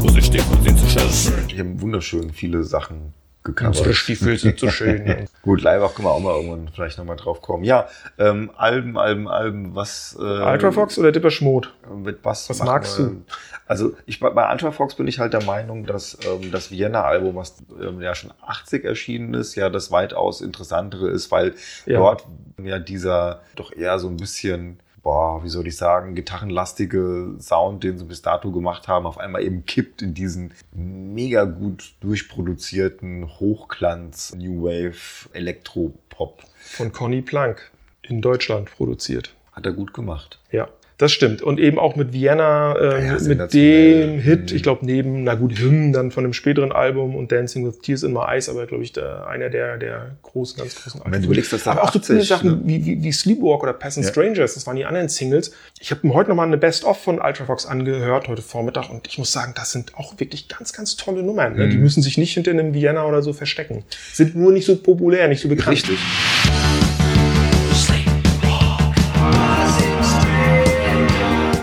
Wo 0.00 0.08
sie 0.08 0.22
steht 0.22 0.44
und 0.50 0.62
sind 0.62 0.78
zu 0.78 0.88
schön. 0.88 1.48
Die 1.48 1.58
haben 1.58 1.80
wunderschön 1.80 2.32
viele 2.32 2.64
Sachen 2.64 3.14
Unsere 3.44 3.72
gecovert. 3.72 3.94
Stiefel 3.96 4.38
sind 4.38 4.60
so 4.60 4.68
schön. 4.70 5.26
Gut, 5.42 5.62
Leibach 5.62 5.94
können 5.94 6.06
wir 6.06 6.12
auch 6.12 6.20
mal 6.20 6.34
irgendwann 6.36 6.68
vielleicht 6.72 6.96
nochmal 6.98 7.16
drauf 7.16 7.42
kommen. 7.42 7.64
Ja, 7.64 7.88
ähm, 8.18 8.50
Alben, 8.56 8.96
Alben, 8.96 9.26
Alben, 9.26 9.74
was. 9.74 10.16
Äh, 10.18 10.22
Ultrafox 10.22 10.96
oder 10.98 11.10
Dipper 11.10 11.30
Schmod? 11.30 11.72
Mit 11.92 12.20
was, 12.22 12.48
Was 12.50 12.62
magst 12.62 12.98
wir? 12.98 13.06
du? 13.06 13.22
Also 13.66 13.94
ich 14.06 14.20
bei 14.20 14.30
bei 14.30 14.50
Ultrafox 14.52 14.94
bin 14.94 15.08
ich 15.08 15.18
halt 15.18 15.32
der 15.32 15.42
Meinung, 15.44 15.86
dass 15.86 16.16
ähm, 16.24 16.52
das 16.52 16.70
Vienna-Album, 16.70 17.34
was 17.34 17.56
ähm, 17.80 18.00
ja 18.00 18.14
schon 18.14 18.32
80 18.46 18.84
erschienen 18.84 19.34
ist, 19.34 19.54
ja 19.56 19.70
das 19.70 19.90
weitaus 19.90 20.40
interessantere 20.40 21.08
ist, 21.10 21.30
weil 21.32 21.54
Ja. 21.86 21.98
dort 21.98 22.24
ja 22.62 22.78
dieser 22.78 23.40
doch 23.56 23.72
eher 23.72 23.98
so 23.98 24.08
ein 24.08 24.16
bisschen 24.18 24.78
boah, 25.02 25.42
wie 25.42 25.48
soll 25.48 25.66
ich 25.66 25.76
sagen, 25.76 26.14
gitarrenlastige 26.14 27.34
Sound, 27.38 27.84
den 27.84 27.98
sie 27.98 28.04
bis 28.04 28.22
dato 28.22 28.52
gemacht 28.52 28.88
haben, 28.88 29.06
auf 29.06 29.18
einmal 29.18 29.42
eben 29.42 29.64
kippt 29.66 30.02
in 30.02 30.14
diesen 30.14 30.54
mega 30.72 31.44
gut 31.44 31.94
durchproduzierten 32.00 33.28
Hochglanz 33.40 34.34
New 34.34 34.64
Wave 34.64 35.28
Elektropop. 35.32 36.42
Von 36.56 36.92
Conny 36.92 37.22
Plank 37.22 37.70
in 38.02 38.20
Deutschland 38.20 38.70
produziert. 38.70 39.34
Hat 39.52 39.66
er 39.66 39.72
gut 39.72 39.92
gemacht. 39.92 40.38
Ja, 40.50 40.68
das 41.02 41.12
stimmt. 41.12 41.42
Und 41.42 41.60
eben 41.60 41.78
auch 41.78 41.96
mit 41.96 42.12
Vienna, 42.12 42.74
äh, 42.76 43.06
Ja, 43.06 43.18
mit 43.20 43.52
dem 43.52 44.18
Hit, 44.20 44.50
Mhm. 44.50 44.56
ich 44.56 44.62
glaube, 44.62 44.86
neben, 44.86 45.24
na 45.24 45.34
gut, 45.34 45.58
Hymn 45.58 45.92
dann 45.92 46.10
von 46.10 46.24
einem 46.24 46.32
späteren 46.32 46.72
Album 46.72 47.14
und 47.16 47.30
Dancing 47.32 47.66
with 47.66 47.80
Tears 47.80 48.02
in 48.04 48.12
My 48.12 48.20
Eyes, 48.28 48.48
aber 48.48 48.66
glaube 48.66 48.84
ich, 48.84 48.92
der, 48.92 49.26
einer 49.26 49.50
der, 49.50 49.76
der 49.78 50.12
großen, 50.22 50.58
ganz 50.58 50.76
großen 50.82 51.00
Und 51.02 51.12
wenn 51.12 51.20
du 51.20 51.26
überlegst, 51.26 51.52
dass 51.52 51.64
da 51.64 51.72
aber 51.72 51.82
auch 51.84 51.92
so 51.92 51.98
80, 51.98 52.14
coole 52.14 52.24
Sachen 52.24 52.50
ne? 52.50 52.60
wie, 52.64 52.86
wie, 52.86 53.02
wie 53.02 53.12
Sleepwalk 53.12 53.62
oder 53.62 53.72
Peasant 53.72 54.06
Ja. 54.06 54.12
Strangers, 54.12 54.54
das 54.54 54.66
waren 54.66 54.76
die 54.76 54.84
anderen 54.84 55.08
Singles. 55.08 55.52
Ich 55.80 55.90
habe 55.90 56.06
mir 56.06 56.14
heute 56.14 56.30
nochmal 56.30 56.46
eine 56.46 56.56
Best-of 56.56 57.02
von 57.02 57.20
Ultravox 57.20 57.66
angehört, 57.66 58.28
heute 58.28 58.42
Vormittag, 58.42 58.88
und 58.90 59.06
ich 59.08 59.18
muss 59.18 59.32
sagen, 59.32 59.52
das 59.56 59.72
sind 59.72 59.94
auch 59.96 60.18
wirklich 60.20 60.48
ganz, 60.48 60.72
ganz 60.72 60.96
tolle 60.96 61.22
Nummern. 61.22 61.56
Ne? 61.56 61.68
Die 61.68 61.76
Mhm. 61.76 61.82
müssen 61.82 62.02
sich 62.02 62.16
nicht 62.18 62.32
hinter 62.34 62.52
einem 62.52 62.72
Vienna 62.74 63.04
oder 63.04 63.22
so 63.22 63.32
verstecken. 63.32 63.84
Sind 64.12 64.36
nur 64.36 64.52
nicht 64.52 64.66
so 64.66 64.76
populär, 64.76 65.28
nicht 65.28 65.40
so 65.42 65.48
bekannt. 65.48 65.72
Richtig. 65.76 65.98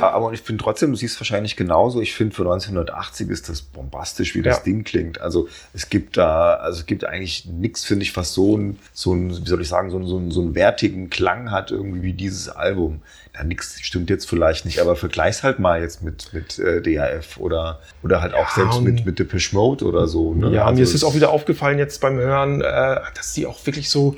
Aber 0.02 0.32
ich 0.34 0.42
finde 0.42 0.64
trotzdem, 0.64 0.92
du 0.92 0.96
siehst 0.98 1.20
wahrscheinlich 1.20 1.56
genauso. 1.56 2.02
Ich 2.02 2.14
finde, 2.14 2.36
für 2.36 2.44
1980 2.44 3.30
ist 3.30 3.50
das 3.50 3.62
bombastisch, 3.62 4.36
wie 4.36 4.42
das 4.42 4.58
Ja. 4.58 4.64
Ding 4.64 4.84
klingt. 4.84 5.22
Also 5.22 5.48
es 5.74 5.90
gibt 5.90 6.18
da, 6.18 6.56
also 6.56 6.80
es 6.80 6.86
gibt 6.86 7.06
eigentlich 7.06 7.46
nichts, 7.46 7.84
finde 7.86 8.04
ich, 8.04 8.16
was 8.16 8.34
so 8.34 8.58
ein, 8.58 8.80
so 8.94 9.14
ein, 9.14 9.30
wie 9.32 9.48
soll 9.50 9.62
ich 9.62 9.68
sagen, 9.68 9.90
so 9.92 9.98
einen, 9.98 10.08
so 10.08 10.18
einen, 10.18 10.32
so 10.32 10.42
einen 10.42 10.56
wertigen 10.56 11.10
Klang 11.10 11.52
hat, 11.52 11.72
irgendwie 11.72 12.02
wie 12.02 12.14
dieses 12.14 12.50
Album. 12.50 13.02
Ja, 13.36 13.44
nix 13.44 13.80
stimmt 13.82 14.10
jetzt 14.10 14.28
vielleicht 14.28 14.66
nicht, 14.66 14.80
aber 14.80 14.96
vergleich's 14.96 15.44
halt 15.44 15.60
mal 15.60 15.82
jetzt 15.82 16.02
mit, 16.02 16.34
mit 16.34 16.58
äh, 16.60 16.82
DAF 16.82 17.38
oder, 17.38 17.80
oder 18.04 18.22
halt 18.22 18.34
auch 18.34 18.50
Ja, 18.58 18.64
selbst 18.64 18.82
mit, 18.82 19.06
mit 19.06 19.20
Depeche 19.20 19.56
Mode 19.56 19.86
oder 19.86 20.08
so. 20.08 20.34
Ne? 20.34 20.50
Ja, 20.52 20.66
Also 20.66 20.78
mir 20.78 20.84
ist 20.84 20.96
es 20.96 21.04
auch 21.04 21.14
wieder 21.14 21.30
aufgefallen 21.30 21.78
jetzt 21.78 22.02
beim 22.02 22.18
Hören, 22.18 22.62
äh, 22.62 23.00
dass 23.16 23.34
die 23.34 23.46
auch 23.46 23.64
wirklich 23.66 23.90
so, 23.90 24.16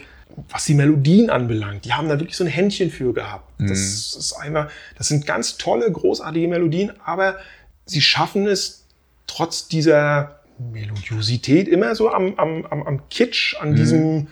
was 0.49 0.65
die 0.65 0.73
Melodien 0.73 1.29
anbelangt, 1.29 1.85
die 1.85 1.93
haben 1.93 2.09
da 2.09 2.19
wirklich 2.19 2.37
so 2.37 2.43
ein 2.43 2.49
Händchen 2.49 2.91
für 2.91 3.13
gehabt. 3.13 3.59
Mhm. 3.59 3.67
Das 3.67 3.79
ist 3.79 4.33
einfach, 4.33 4.69
das 4.97 5.07
sind 5.07 5.25
ganz 5.25 5.57
tolle, 5.57 5.91
großartige 5.91 6.47
Melodien, 6.47 6.91
aber 7.05 7.37
sie 7.85 8.01
schaffen 8.01 8.47
es 8.47 8.85
trotz 9.27 9.67
dieser 9.67 10.41
Melodiosität 10.71 11.67
immer 11.67 11.95
so 11.95 12.11
am, 12.11 12.35
am, 12.35 12.65
am, 12.65 12.83
am 12.83 13.09
Kitsch, 13.09 13.55
an 13.59 13.75
diesem, 13.75 14.27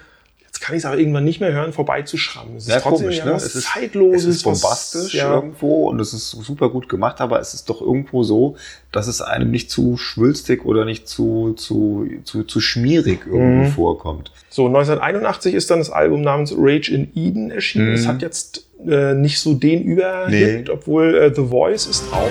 jetzt 0.59 0.65
kann 0.65 0.75
ich 0.75 0.81
es 0.81 0.85
aber 0.85 0.97
irgendwann 0.97 1.23
nicht 1.23 1.39
mehr 1.39 1.53
hören, 1.53 1.71
vorbeizuschrammen. 1.73 2.57
Es 2.57 2.63
ist 2.63 2.67
Mhm. 2.69 2.73
Ja, 2.73 2.79
trotzdem 2.81 3.07
komisch, 3.07 3.23
ne? 3.25 3.31
was 3.33 3.43
Es 3.45 3.55
ist, 3.55 3.67
Zeitloses. 3.73 4.23
es 4.25 4.35
ist 4.37 4.45
was- 4.45 4.61
bombastisch 4.61 5.13
ja. 5.15 5.33
irgendwo 5.33 5.89
und 5.89 5.99
es 5.99 6.13
ist 6.13 6.29
super 6.31 6.69
gut 6.69 6.89
gemacht, 6.89 7.21
aber 7.21 7.39
es 7.39 7.53
ist 7.53 7.69
doch 7.69 7.81
irgendwo 7.81 8.23
so, 8.23 8.55
dass 8.91 9.07
es 9.07 9.21
einem 9.21 9.51
nicht 9.51 9.71
zu 9.71 9.95
schwülstig 9.97 10.65
oder 10.65 10.83
nicht 10.85 11.07
zu, 11.07 11.53
zu, 11.53 12.07
zu, 12.25 12.43
zu 12.43 12.59
schmierig 12.59 13.21
irgendwie 13.25 13.67
Mhm. 13.69 13.71
vorkommt. 13.73 14.31
So, 14.49 14.65
1981 14.67 15.53
ist 15.53 15.69
dann 15.71 15.79
das 15.79 15.89
Album 15.91 16.21
namens 16.21 16.53
Rage 16.57 16.93
in 16.93 17.09
Eden 17.15 17.51
erschienen. 17.51 17.89
Mhm. 17.89 17.93
Es 17.95 18.07
hat 18.07 18.21
jetzt 18.21 18.65
äh, 18.87 19.13
nicht 19.13 19.39
so 19.39 19.53
den 19.53 19.83
Überhit, 19.83 20.67
Nee. 20.67 20.71
obwohl 20.71 21.15
äh, 21.15 21.33
The 21.35 21.45
Voice 21.47 21.85
ist 21.87 22.09
drauf. 22.11 22.29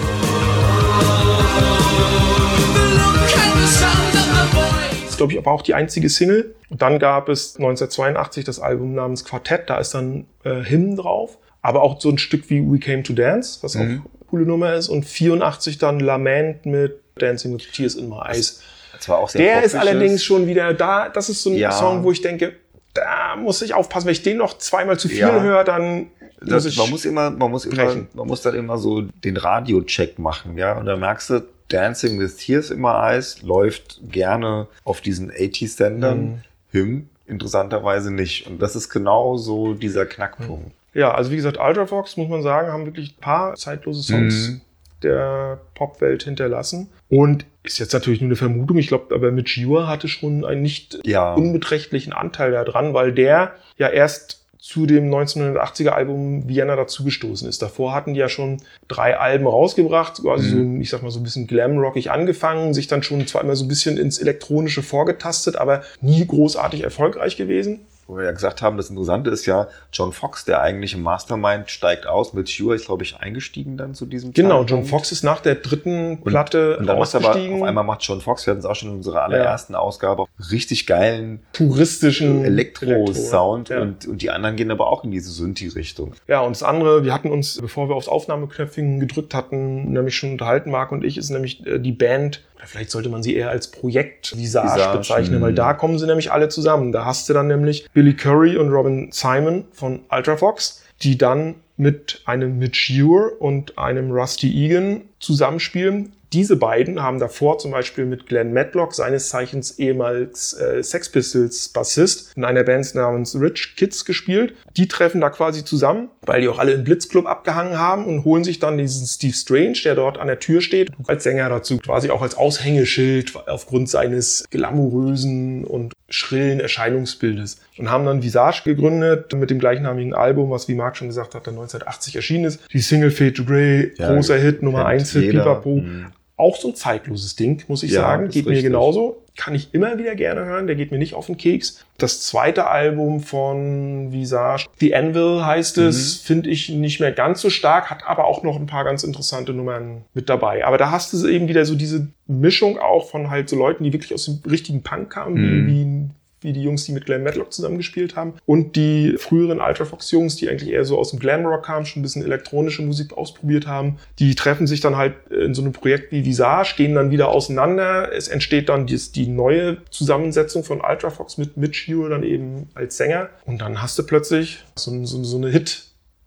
Glaube 5.19 5.33
ich, 5.35 5.39
aber 5.39 5.53
auch 5.53 5.63
die 5.63 5.75
einzige 5.75 6.09
Single. 6.09 6.55
Und 6.71 6.81
dann 6.83 6.99
gab 6.99 7.29
es 7.29 7.57
1982 7.57 8.45
das 8.45 8.59
Album 8.61 8.95
namens 8.95 9.25
Quartett, 9.25 9.69
da 9.69 9.79
ist 9.79 9.93
dann 9.95 10.27
äh, 10.45 10.63
Hymn 10.65 10.97
drauf. 10.97 11.39
Aber 11.61 11.83
auch 11.83 12.01
so 12.01 12.09
ein 12.09 12.19
Stück 12.19 12.49
wie 12.51 12.61
We 12.63 12.79
Came 12.79 13.03
to 13.03 13.13
Dance, 13.13 13.59
was 13.63 13.75
Mhm. 13.75 13.81
auch 13.81 13.85
eine 13.85 14.03
coole 14.31 14.47
Nummer 14.47 14.75
ist. 14.75 14.89
Und 14.89 15.05
84 15.05 15.79
dann 15.79 16.01
Lament 16.01 16.65
mit 16.67 17.01
Dancing 17.17 17.53
with 17.55 17.71
Tears 17.73 17.95
in 17.97 18.09
My 18.09 18.21
Eyes. 18.29 18.63
Zwar 19.01 19.19
auch 19.19 19.29
sehr 19.29 19.43
Der 19.43 19.63
ist 19.63 19.75
allerdings 19.75 20.23
schon 20.25 20.47
wieder 20.47 20.73
da. 20.75 21.09
Das 21.09 21.29
ist 21.29 21.43
so 21.43 21.51
ein 21.51 21.57
Ja. 21.57 21.71
Song, 21.73 22.03
wo 22.05 22.11
ich 22.13 22.21
denke, 22.23 22.55
da 22.95 23.37
muss 23.37 23.61
ich 23.63 23.75
aufpassen. 23.75 24.07
Wenn 24.07 24.13
ich 24.13 24.23
den 24.23 24.39
noch 24.39 24.59
zweimal 24.59 24.99
zu 24.99 25.09
viel 25.09 25.19
Ja. 25.19 25.41
höre, 25.41 25.63
dann 25.65 26.09
muss 26.41 26.51
Das, 26.51 26.67
ich. 26.67 26.77
man 26.79 26.91
muss 26.91 27.05
immer, 27.05 27.31
man 27.31 27.51
muss 27.51 27.65
immer, 27.65 27.85
brechen. 27.85 28.09
man 28.15 28.27
muss 28.27 28.43
dann 28.43 28.55
immer 28.55 28.79
so 28.79 29.03
den 29.03 29.37
Radiocheck 29.37 30.19
machen, 30.19 30.57
ja. 30.57 30.79
Und 30.79 30.87
dann 30.87 31.01
merkst 31.01 31.31
du, 31.31 31.41
Dancing 31.69 32.19
with 32.19 32.37
Tears 32.37 32.71
in 32.71 32.81
My 32.81 32.89
Eyes 33.13 33.43
läuft 33.43 34.01
gerne 34.11 34.67
auf 34.85 35.01
diesen 35.01 35.31
80s-Sendern. 35.31 36.21
Mhm. 36.21 36.39
Hymn 36.71 37.09
interessanterweise 37.27 38.11
nicht. 38.11 38.47
Und 38.47 38.61
das 38.63 38.75
ist 38.75 38.89
genau 38.91 39.37
so 39.37 39.75
dieser 39.75 40.07
Knackpunkt. 40.07 40.73
Ja, 40.95 41.13
also 41.13 41.31
wie 41.31 41.37
gesagt, 41.37 41.59
Ultravox, 41.61 42.17
muss 42.17 42.29
man 42.29 42.43
sagen, 42.43 42.73
haben 42.73 42.87
wirklich 42.87 43.13
ein 43.17 43.21
paar 43.21 43.55
zeitlose 43.55 44.03
Songs 44.03 44.49
Mhm. 44.49 44.61
der 45.03 45.61
Popwelt 45.75 46.23
hinterlassen. 46.25 46.89
Und 47.11 47.45
ist 47.63 47.79
jetzt 47.79 47.93
natürlich 47.93 48.21
nur 48.21 48.29
eine 48.29 48.37
Vermutung, 48.37 48.79
ich 48.79 48.89
glaube, 48.89 49.15
aber 49.15 49.31
mit 49.31 49.49
Jure 49.51 49.87
hatte 49.87 50.09
schon 50.09 50.45
einen 50.45 50.63
nicht 50.63 50.99
Ja. 51.05 51.35
unbeträchtlichen 51.35 52.13
Anteil 52.15 52.51
daran, 52.53 52.95
weil 52.95 53.13
der 53.13 53.53
ja 53.77 53.89
erst 53.89 54.38
zu 54.59 54.87
dem 54.87 55.09
1980er 55.13 55.91
Album 55.91 56.49
Vienna 56.49 56.75
dazugestoßen 56.77 57.49
ist. 57.49 57.63
Davor 57.63 57.95
hatten 57.95 58.15
die 58.15 58.21
ja 58.21 58.29
schon 58.29 58.59
drei 58.89 59.17
Alben 59.17 59.47
rausgebracht, 59.47 60.21
quasi 60.23 60.55
Mhm. 60.55 60.77
so, 60.77 60.81
ich 60.83 60.91
sag 60.91 61.03
mal, 61.03 61.11
so 61.11 61.21
ein 61.21 61.23
bisschen 61.23 61.47
glamrockig 61.47 62.11
angefangen, 62.11 62.75
sich 62.75 62.89
dann 62.89 63.03
schon 63.03 63.27
zwar 63.27 63.43
immer 63.43 63.55
so 63.57 63.65
ein 63.65 63.69
bisschen 63.69 63.97
ins 63.97 64.19
Elektronische 64.19 64.83
vorgetastet, 64.83 65.57
aber 65.57 65.83
nie 66.01 66.27
großartig 66.27 66.83
erfolgreich 66.83 67.37
gewesen. 67.37 67.81
Wo 68.09 68.17
wir 68.17 68.25
ja 68.25 68.33
gesagt 68.33 68.63
haben, 68.63 68.79
das 68.79 68.89
Interessante 68.89 69.29
ist 69.31 69.45
ja, 69.45 69.69
John 69.93 70.13
Fox, 70.13 70.47
der 70.47 70.63
eigentliche 70.63 70.97
Mastermind, 70.97 71.71
steigt 71.71 72.07
aus. 72.07 72.33
Mit 72.33 72.51
Cure 72.51 72.75
ist, 72.75 72.87
glaube 72.87 73.05
ich, 73.05 73.19
eingestiegen 73.19 73.77
dann 73.77 73.95
zu 73.95 74.07
diesem 74.07 74.33
Genau. 74.33 74.65
John 74.65 74.85
Fox 74.87 75.13
ist 75.13 75.23
nach 75.25 75.41
der 75.41 75.57
dritten 75.57 76.23
Platte 76.25 76.79
Und 76.79 76.87
dann 76.87 76.99
macht 76.99 77.15
aber 77.15 77.29
ausgestiegen. 77.29 77.61
auf 77.63 77.69
einmal 77.69 77.85
macht 77.85 78.03
John 78.03 78.23
Fox, 78.23 78.47
wir 78.47 78.53
hatten 78.53 78.61
es 78.61 78.65
auch 78.65 78.75
schon 78.75 78.89
in 78.89 78.97
unserer 78.97 79.23
allerersten 79.25 79.75
Ausgabe, 79.75 80.25
richtig 80.51 80.87
geilen 80.87 81.41
puristischen 81.53 82.45
Elektro-Sound 82.47 83.69
Ja. 83.69 83.81
und, 83.83 84.07
und 84.07 84.23
die 84.23 84.31
anderen 84.31 84.57
gehen 84.57 84.71
aber 84.71 84.87
auch 84.89 85.05
in 85.05 85.11
diese 85.11 85.31
Synthi-Richtung. 85.31 86.15
Ja, 86.27 86.41
und 86.41 86.53
das 86.57 86.63
andere, 86.63 87.05
wir 87.05 87.13
hatten 87.13 87.31
uns, 87.31 87.61
bevor 87.61 87.89
wir 87.89 87.95
aufs 87.95 88.09
Aufnahmeknöpfchen 88.09 89.01
gedrückt 89.01 89.35
hatten, 89.35 89.93
nämlich 89.93 90.17
schon 90.17 90.33
unterhalten, 90.33 90.71
Marc 90.71 90.93
und 90.93 91.05
ich, 91.05 91.19
ist 91.19 91.31
nämlich 91.31 91.67
äh, 91.67 91.79
die 91.79 91.93
Band, 91.93 92.43
oder 92.59 92.67
vielleicht 92.67 92.91
sollte 92.91 93.09
man 93.09 93.23
sie 93.23 93.37
eher 93.37 93.51
als 93.51 93.71
Projekt 93.71 94.37
Visage, 94.37 94.99
bezeichnen, 94.99 95.39
mh. 95.39 95.47
weil 95.47 95.55
da 95.55 95.75
kommen 95.75 95.99
sie 95.99 96.07
nämlich 96.07 96.33
alle 96.33 96.49
zusammen. 96.49 96.91
Da 96.91 97.05
hast 97.05 97.29
du 97.29 97.33
dann 97.33 97.47
nämlich 97.47 97.89
Billy 97.93 98.15
Curry 98.15 98.57
und 98.57 98.71
Robin 98.71 99.11
Simon 99.13 99.65
von 99.73 100.01
Ultravox, 100.11 100.83
die 101.03 101.17
dann 101.17 101.55
mit 101.77 102.23
einem 102.25 102.59
Mitch 102.59 102.93
Ure 102.93 103.31
und 103.31 103.79
einem 103.79 104.11
Rusty 104.11 104.49
Egan 104.65 105.03
zusammenspielen. 105.21 106.13
Diese 106.33 106.57
beiden 106.57 107.03
haben 107.03 107.19
davor 107.19 107.59
zum 107.59 107.71
Beispiel 107.71 108.05
mit 108.05 108.27
Glenn 108.27 108.53
Matlock, 108.53 108.95
seines 108.95 109.31
Zeichens 109.31 109.79
ehemals 109.79 110.53
äh, 110.55 110.83
Sex 110.83 111.09
Pistols 111.09 111.69
Bassist, 111.71 112.33
in 112.37 112.45
einer 112.45 112.65
Band 112.65 112.95
namens 112.95 113.35
Rich 113.41 113.77
Kids 113.77 114.05
gespielt. 114.05 114.55
Die 114.77 114.89
treffen 114.89 115.21
da 115.21 115.31
quasi 115.31 115.65
zusammen, 115.65 116.11
weil 116.23 116.43
die 116.43 116.49
auch 116.49 116.59
alle 116.59 116.73
im 116.73 116.85
Blitzclub 116.85 117.27
abgehangen 117.27 117.79
haben 117.79 118.05
und 118.05 118.25
holen 118.25 118.45
sich 118.45 118.59
dann 118.59 118.77
diesen 118.77 119.07
Steve 119.07 119.33
Strange, 119.33 119.79
der 119.85 119.95
dort 119.95 120.19
an 120.19 120.27
der 120.27 120.39
Tür 120.39 120.61
steht, 120.61 120.91
als 121.07 121.25
Sänger 121.25 121.49
dazu, 121.49 121.79
quasi 121.79 122.11
auch 122.11 122.21
als 122.21 122.37
Aushängeschild 122.37 123.35
aufgrund 123.49 123.89
seines 123.89 124.45
glamourösen 124.51 125.65
und 125.65 125.95
schrillen 126.11 126.61
Erscheinungsbildes. 126.61 127.61
Und 127.79 127.91
haben 127.91 128.05
dann 128.05 128.23
Visage 128.23 128.63
gegründet 128.65 129.33
mit 129.35 129.51
dem 129.51 129.59
gleichnamigen 129.59 130.15
Album, 130.15 130.51
was 130.51 130.69
wie 130.69 130.75
Marc 130.75 130.97
schon 130.97 131.09
gesagt 131.09 131.35
hat, 131.35 131.47
dann 131.47 131.55
1980 131.55 132.17
erschienen 132.17 132.45
ist. 132.45 132.61
Die 132.73 132.81
Single 132.81 133.11
Fade 133.11 133.33
to 133.33 133.45
Grey, 133.45 133.93
Ja, 133.97 134.13
großer 134.13 134.37
Hit, 134.37 134.63
Nummer 134.63 134.81
kennt 134.81 135.01
1 135.01 135.13
Hit. 135.13 135.31
Pipapo. 135.31 135.77
Mhm. 135.77 136.07
Auch 136.39 136.57
so 136.57 136.69
ein 136.69 136.75
zeitloses 136.75 137.37
Ding, 137.37 137.63
muss 137.69 137.83
ich 137.83 137.91
Ja, 137.91 138.01
sagen. 138.03 138.29
Geht 138.31 138.47
mir 138.47 138.63
genauso. 138.63 139.23
Kann 139.37 139.55
ich 139.55 139.73
immer 139.75 139.99
wieder 139.99 140.15
gerne 140.15 140.45
hören. 140.45 140.67
Der 140.67 140.75
geht 140.77 140.91
mir 140.91 140.99
nicht 140.99 141.15
auf 141.15 141.27
den 141.27 141.37
Keks. 141.37 141.85
Das 141.99 142.23
zweite 142.23 142.67
Album 142.69 143.21
von 143.21 144.11
Visage, 144.13 144.67
The 144.81 144.95
Anvil 144.95 145.45
heißt 145.45 145.79
es, 145.79 146.23
Mhm. 146.23 146.27
finde 146.27 146.51
ich 146.51 146.69
nicht 146.71 147.01
mehr 147.01 147.13
ganz 147.13 147.41
so 147.41 147.51
stark, 147.51 147.91
hat 147.91 148.05
aber 148.07 148.25
auch 148.25 148.43
noch 148.43 148.57
ein 148.57 148.67
paar 148.67 148.85
ganz 148.85 149.05
interessante 149.05 149.53
Nummern 149.53 150.03
mit 150.15 150.29
dabei. 150.29 150.65
Aber 150.65 150.79
da 150.79 150.91
hast 150.91 151.13
du 151.13 151.27
eben 151.29 151.49
wieder 151.49 151.65
so 151.67 151.75
diese 151.75 152.09
Mischung 152.27 152.79
auch 152.79 153.11
von 153.11 153.31
halt 153.31 153.49
so 153.49 153.57
Leuten, 153.57 153.85
die 153.85 153.93
wirklich 153.93 154.15
aus 154.15 154.25
dem 154.25 154.41
richtigen 154.51 154.83
Punk 154.83 155.11
kamen, 155.11 155.35
Mhm. 155.35 155.67
wie, 155.67 155.73
wie 155.73 156.11
wie 156.41 156.53
die 156.53 156.63
Jungs, 156.63 156.85
die 156.85 156.93
mit 156.93 157.07
Glenn 157.07 157.23
Matlock 157.23 157.53
zusammengespielt 157.53 158.17
haben. 158.17 158.35
Und 158.47 158.77
die 158.77 159.17
früheren 159.19 159.61
Ultrafox-Jungs, 159.61 160.37
die 160.37 160.49
eigentlich 160.49 160.71
eher 160.71 160.85
so 160.85 160.99
aus 160.99 161.11
dem 161.11 161.19
Glamrock 161.19 161.65
kamen, 161.65 161.87
schon 161.87 162.01
ein 162.01 162.03
bisschen 162.03 162.25
elektronische 162.25 162.83
Musik 162.83 163.17
ausprobiert 163.17 163.67
haben. 163.67 163.99
Die 164.19 164.35
treffen 164.35 164.67
sich 164.67 164.81
dann 164.81 164.97
halt 164.97 165.15
in 165.31 165.55
so 165.55 165.63
einem 165.63 165.73
Projekt 165.73 166.13
wie 166.13 166.25
Visage, 166.25 166.75
gehen 166.77 166.95
dann 166.95 167.11
wieder 167.11 167.29
auseinander. 167.29 168.13
Es 168.13 168.29
entsteht 168.29 168.69
dann 168.69 168.87
die, 168.87 169.27
neue 169.27 169.79
Zusammensetzung 169.91 170.65
von 170.65 170.81
Ultrafox 170.81 171.39
mit 171.39 171.57
Mitch 171.57 171.87
Hugh 171.93 172.09
dann 172.09 172.23
eben 172.23 172.69
als 172.75 172.97
Sänger. 172.97 173.29
Und 173.45 173.61
dann 173.61 173.83
hast 173.83 173.99
du 173.99 174.05
plötzlich 174.05 174.65
so, 174.75 175.05
so, 175.05 175.23
so 175.25 175.37
eine 175.37 175.53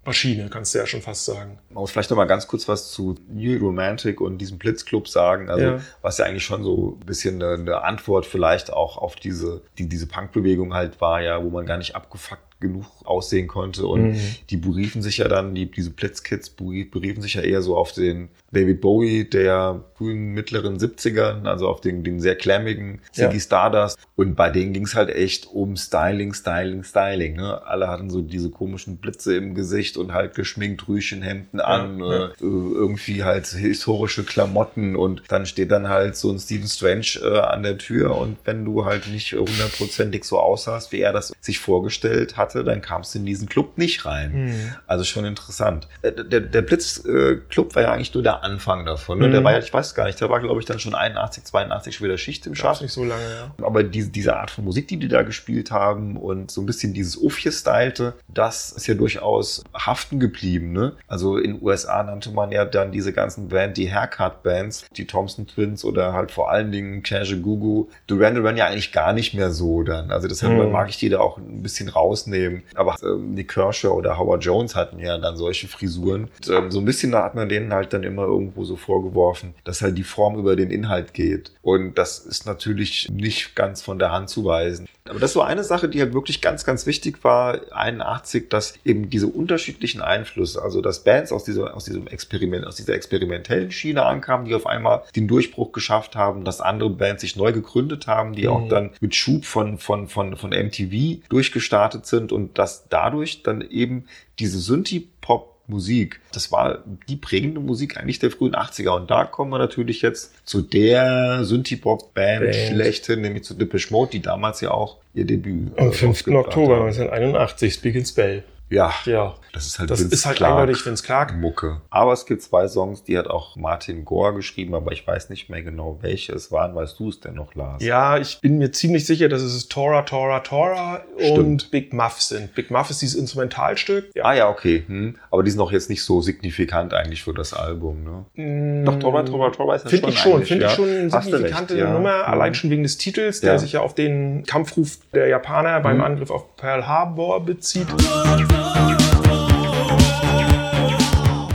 Hit-Maschine, 0.02 0.50
kannst 0.50 0.74
du 0.74 0.80
ja 0.80 0.86
schon 0.88 1.02
fast 1.02 1.26
sagen. 1.26 1.60
Man 1.70 1.82
muss 1.82 1.92
vielleicht 1.92 2.10
noch 2.10 2.18
mal 2.18 2.26
ganz 2.26 2.48
kurz 2.48 2.68
was 2.68 2.92
zu 2.92 3.16
New 3.30 3.58
Romantic 3.60 4.20
und 4.20 4.40
diesem 4.40 4.58
Blitzclub 4.58 5.08
sagen. 5.08 5.50
Also, 5.50 5.66
Ja. 5.66 5.80
was 6.02 6.18
ja 6.18 6.26
eigentlich 6.26 6.44
schon 6.46 6.64
so 6.64 6.98
ein 7.00 7.06
bisschen 7.06 7.42
eine, 7.42 7.54
eine 7.54 7.84
Antwort 7.84 8.26
vielleicht 8.26 8.74
auch 8.74 8.98
auf 8.98 9.16
diese, 9.16 9.62
die, 9.78 9.88
diese 9.88 10.08
Punkbewegung 10.08 10.74
halt 10.74 11.00
war, 11.02 11.22
ja, 11.22 11.44
wo 11.44 11.50
man 11.50 11.66
gar 11.66 11.78
nicht 11.78 11.96
abgefuckt 11.96 12.42
genug 12.62 12.86
aussehen 13.04 13.48
konnte. 13.48 13.86
Und 13.88 14.12
Mhm. 14.12 14.20
die 14.50 14.58
beriefen 14.58 15.02
sich 15.02 15.18
ja 15.18 15.28
dann, 15.28 15.54
die, 15.54 15.70
diese 15.70 15.90
Blitzkids 15.90 16.50
berief- 16.50 16.92
beriefen 16.92 17.22
sich 17.22 17.34
ja 17.34 17.42
eher 17.42 17.62
so 17.62 17.76
auf 17.76 17.92
den 17.92 18.30
David 18.54 18.80
Bowie 18.82 19.26
der 19.26 19.84
frühen, 19.98 20.30
mittleren 20.34 20.78
70ern, 20.78 21.46
also 21.48 21.68
auf 21.68 21.82
den, 21.82 22.04
den 22.04 22.20
sehr 22.20 22.36
klammigen 22.36 23.00
Ziggy 23.12 23.34
Ja. 23.36 23.40
Stardust. 23.40 23.98
Und 24.16 24.36
bei 24.36 24.50
denen 24.50 24.74
ging 24.74 24.84
es 24.86 24.94
halt 24.96 25.10
echt 25.10 25.48
um 25.48 25.76
Styling, 25.78 26.34
Styling, 26.34 26.84
Styling. 26.84 27.36
Ne? 27.38 27.66
Alle 27.66 27.88
hatten 27.88 28.10
so 28.10 28.22
diese 28.22 28.50
komischen 28.50 28.98
Blitze 28.98 29.36
im 29.36 29.56
Gesicht 29.56 29.98
und 29.98 30.14
halt 30.14 30.36
geschminkt 30.36 30.88
Rüschenhemden 30.88 31.60
an, 31.60 32.00
ja. 32.00 32.26
Äh, 32.28 32.30
irgendwie 32.42 33.24
halt 33.24 33.48
historische 33.48 34.24
Klamotten 34.24 34.96
und 34.96 35.24
dann 35.30 35.46
steht 35.46 35.72
dann 35.72 35.88
halt 35.90 36.16
so 36.16 36.30
ein 36.32 36.40
Stephen 36.40 36.68
Strange 36.68 37.20
äh, 37.24 37.40
an 37.40 37.64
der 37.64 37.78
Tür 37.78 38.18
und 38.18 38.38
wenn 38.44 38.66
du 38.66 38.86
halt 38.86 39.08
nicht 39.08 39.32
hundertprozentig 39.34 40.24
so 40.26 40.40
aussahst, 40.40 40.92
wie 40.92 41.00
er 41.02 41.14
das 41.14 41.34
sich 41.42 41.60
vorgestellt 41.60 42.38
hatte, 42.56 42.64
dann 42.64 42.82
kamst 42.82 43.16
du 43.16 43.20
in 43.20 43.26
diesen 43.26 43.48
Club 43.50 43.78
nicht 43.78 44.06
rein. 44.06 44.46
Mhm. 44.46 44.74
Also 44.88 45.04
schon 45.04 45.26
interessant. 45.26 45.88
Äh, 46.02 46.12
Der, 46.12 46.40
der 46.42 46.62
Blitzclub 46.62 47.76
war 47.76 47.82
ja 47.84 47.92
eigentlich 47.94 48.14
nur 48.14 48.24
der 48.24 48.44
Anfang 48.44 48.86
davon. 48.86 49.20
Ne? 49.20 49.30
Der 49.30 49.40
Mhm. 49.42 49.46
war 49.46 49.52
ja, 49.54 49.60
ich 49.60 49.74
weiß 49.74 49.96
gar 49.96 50.06
nicht, 50.06 50.20
der 50.22 50.30
war 50.30 50.40
glaube 50.40 50.60
ich 50.60 50.66
dann 50.66 50.80
schon 50.80 50.94
81, 50.96 51.44
82 51.46 51.96
schon 51.96 52.06
wieder 52.06 52.18
Schicht 52.18 52.46
im 52.48 52.56
Schacht. 52.56 52.82
nicht 52.82 52.92
so 52.94 53.04
lange, 53.04 53.22
ja. 53.24 53.66
Aber 53.66 53.84
diese, 53.84 54.10
diese 54.10 54.36
Art 54.36 54.52
von 54.52 54.64
Musik, 54.64 54.88
die 54.88 54.98
die 54.98 55.08
da 55.08 55.22
gespielt 55.24 55.72
haben 55.72 56.18
und 56.18 56.52
so 56.52 56.62
ein 56.62 56.66
bisschen 56.66 56.94
dieses 56.94 57.18
Uff-Gestylte, 57.18 58.14
das 58.28 58.72
ist 58.72 58.88
ja 58.88 58.94
durchaus 58.96 59.64
haften 59.76 60.20
geblieben. 60.20 60.72
Ne? 60.72 60.94
Also 61.08 61.38
in 61.38 61.54
den 61.56 61.62
USA 61.64 62.04
nannte 62.04 62.32
man 62.32 62.52
ja 62.52 62.66
dann 62.66 62.92
diese 62.92 63.14
ganzen 63.14 63.50
Band, 63.50 63.78
die 63.78 63.92
Haircut-Bands, 63.94 64.86
die 64.96 65.06
Thompson 65.06 65.48
Twins 65.48 65.84
oder 65.86 66.14
halt 66.14 66.32
vor 66.32 66.52
allen 66.52 66.72
Dingen 66.72 67.04
Cash 67.04 67.36
Gugu. 67.42 67.88
Duran 68.08 68.36
Duran 68.36 68.58
ja 68.58 68.68
eigentlich 68.68 68.92
gar 68.92 69.14
nicht 69.14 69.34
mehr 69.34 69.52
so 69.52 69.84
dann. 69.84 70.12
Also 70.12 70.28
deshalb 70.28 70.52
Mhm. 70.54 70.72
mag 70.72 70.90
ich 70.90 70.98
die 70.98 71.10
da 71.10 71.20
auch 71.20 71.38
ein 71.38 71.62
bisschen 71.64 71.90
rausnehmen. 71.90 72.41
Aber 72.76 72.96
ähm, 73.04 73.34
Nick 73.34 73.50
Kershaw 73.54 73.90
oder 73.94 74.18
Howard 74.18 74.44
Jones 74.44 74.76
hatten 74.76 75.00
ja 75.00 75.18
dann 75.18 75.38
solche 75.38 75.68
Frisuren. 75.68 76.24
Und, 76.24 76.50
ähm, 76.50 76.72
so 76.72 76.80
ein 76.80 76.86
bisschen 76.86 77.14
hat 77.16 77.36
man 77.36 77.50
denen 77.50 77.74
halt 77.74 77.94
dann 77.94 78.04
immer 78.04 78.24
irgendwo 78.24 78.64
so 78.64 78.76
vorgeworfen, 78.76 79.54
dass 79.64 79.82
halt 79.82 79.98
die 79.98 80.04
Form 80.04 80.38
über 80.38 80.56
den 80.56 80.72
Inhalt 80.72 81.14
geht. 81.14 81.52
Und 81.62 81.98
das 81.98 82.20
ist 82.20 82.46
natürlich 82.46 83.10
nicht 83.10 83.56
ganz 83.56 83.82
von 83.82 84.00
der 84.00 84.12
Hand 84.12 84.30
zu 84.30 84.46
weisen. 84.46 84.88
Aber 85.06 85.20
das 85.20 85.36
war 85.36 85.48
eine 85.48 85.64
Sache, 85.64 85.90
die 85.90 86.00
halt 86.00 86.14
wirklich 86.14 86.42
ganz, 86.42 86.64
ganz 86.64 86.86
wichtig 86.86 87.24
war, 87.24 87.60
81, 87.72 88.50
dass 88.50 88.76
eben 88.86 89.10
diese 89.10 89.28
unterschiedlichen 89.28 90.02
Einflüsse, 90.02 90.62
also 90.62 90.80
dass 90.82 91.04
Bands 91.04 91.32
aus, 91.32 91.44
dieser, 91.44 91.76
aus 91.76 91.86
diesem 91.86 92.08
Experiment, 92.08 92.66
aus 92.66 92.76
dieser 92.76 92.94
experimentellen 92.94 93.72
Schiene 93.72 94.04
ankamen, 94.06 94.46
die 94.48 94.54
auf 94.56 94.68
einmal 94.68 95.02
den 95.16 95.28
Durchbruch 95.28 95.72
geschafft 95.72 96.16
haben, 96.16 96.46
dass 96.46 96.62
andere 96.62 96.90
Bands 96.92 97.22
sich 97.22 97.36
neu 97.36 97.52
gegründet 97.52 98.08
haben, 98.08 98.34
die 98.34 98.44
Mhm. 98.44 98.50
auch 98.50 98.68
dann 98.70 98.90
mit 99.02 99.16
Schub 99.16 99.46
von, 99.46 99.78
von, 99.80 100.08
von, 100.08 100.38
von 100.38 100.52
MTV 100.52 101.22
durchgestartet 101.30 102.06
sind 102.06 102.31
und 102.32 102.58
dass 102.58 102.88
dadurch 102.90 103.44
dann 103.44 103.62
eben 103.62 104.06
diese 104.40 104.60
Synthie-Pop 104.60 105.52
Musik. 105.68 106.20
Das 106.34 106.52
war 106.52 106.84
die 107.08 107.16
prägende 107.16 107.60
Musik 107.60 107.98
eigentlich 107.98 108.20
der 108.20 108.30
frühen 108.30 108.54
80er. 108.54 108.90
Und 108.98 109.10
da 109.10 109.24
kommen 109.24 109.52
wir 109.52 109.58
natürlich 109.58 110.02
jetzt 110.02 110.34
zu 110.46 110.62
der 110.62 111.44
Synthie-Pop-Band 111.44 112.42
Band. 112.42 112.56
schlechthin, 112.56 113.22
nämlich 113.22 113.44
zu 113.44 113.56
Depeche 113.56 113.92
Mode, 113.92 114.12
die 114.12 114.22
damals 114.22 114.62
ja 114.62 114.72
auch 114.72 114.98
ihr 115.14 115.26
Debüt 115.26 115.72
äh, 115.78 115.82
Am 115.82 115.94
5. 115.94 116.04
rausgebracht 116.04 116.48
Oktober 116.48 116.76
haben. 116.76 116.88
1981, 116.88 117.74
Speak 117.74 117.96
and 117.96 118.08
Spell. 118.08 118.44
Ja, 118.72 118.94
Ja, 119.06 119.36
das 119.54 119.68
ist 119.68 119.80
halt 119.80 119.90
das 119.92 120.00
Vince 120.00 120.14
ist 120.16 120.26
halt 120.26 120.38
Clarke 120.38 120.62
eindeutig 120.62 120.86
Vince 120.86 121.04
Clark. 121.04 121.36
Mucke. 121.36 121.82
Aber 121.90 122.14
es 122.14 122.26
gibt 122.26 122.42
zwei 122.42 122.68
Songs, 122.68 123.04
die 123.04 123.18
hat 123.18 123.28
auch 123.28 123.56
Martin 123.58 124.06
Gore 124.06 124.34
geschrieben, 124.34 124.74
aber 124.76 124.92
ich 124.94 125.06
weiß 125.06 125.30
nicht 125.30 125.50
mehr 125.50 125.62
genau, 125.62 126.00
welche 126.02 126.32
es 126.34 126.52
waren. 126.52 126.74
Weißt 126.74 126.98
du 127.00 127.10
es 127.10 127.20
denn 127.20 127.36
noch, 127.36 127.54
Lars? 127.54 127.84
Ja, 127.84 128.18
ich 128.18 128.40
bin 128.40 128.58
mir 128.58 128.72
ziemlich 128.72 129.06
sicher, 129.06 129.28
dass 129.30 129.42
es 129.42 129.68
Tora, 129.68 130.04
Tora, 130.04 130.40
Tora 130.40 131.02
und. 131.32 131.70
Big 131.72 131.94
Muff 131.94 132.22
sind. 132.22 132.56
Big 132.56 132.72
Muff 132.72 132.90
ist 132.90 133.02
dieses 133.02 133.16
Instrumentalstück. 133.20 134.10
Ah 134.24 134.34
ja, 134.34 134.50
okay. 134.50 134.84
Hm. 134.88 135.18
Aber 135.30 135.44
die 135.44 135.52
sind 135.52 135.60
auch 135.60 135.72
jetzt 135.72 135.90
nicht 135.90 136.04
so 136.04 136.22
signifikant 136.22 136.94
eigentlich 136.94 137.24
für 137.24 137.34
das 137.34 137.54
Album. 137.54 138.26
Ne? 138.36 138.84
Doch, 138.86 139.00
Tora, 139.00 139.24
Tora, 139.24 139.50
Tora 139.50 139.76
ist 139.76 139.84
ja 139.84 139.90
Finde 139.90 140.10
ich 140.10 140.18
schon, 140.20 140.46
finde 140.46 140.64
ja. 140.64 140.70
ich 140.70 140.76
schon 140.76 140.88
eine 140.90 141.10
signifikante 141.10 141.74
recht, 141.74 141.84
ja. 141.84 141.92
Nummer, 141.92 142.20
Mhm. 142.20 142.34
allein 142.34 142.54
schon 142.56 142.70
wegen 142.70 142.84
des 142.84 142.98
Titels, 142.98 143.42
der 143.42 143.54
Ja. 143.54 143.60
sich 143.60 143.74
ja 143.74 143.82
auf 143.82 143.96
den 143.96 144.44
Kampfruf 144.46 144.98
der 145.14 145.28
Japaner 145.28 145.80
beim 145.82 145.98
Mhm. 145.98 146.04
Angriff 146.04 146.32
auf 146.32 146.56
Pearl 146.56 146.88
Harbor 146.88 147.44
bezieht. 147.44 147.88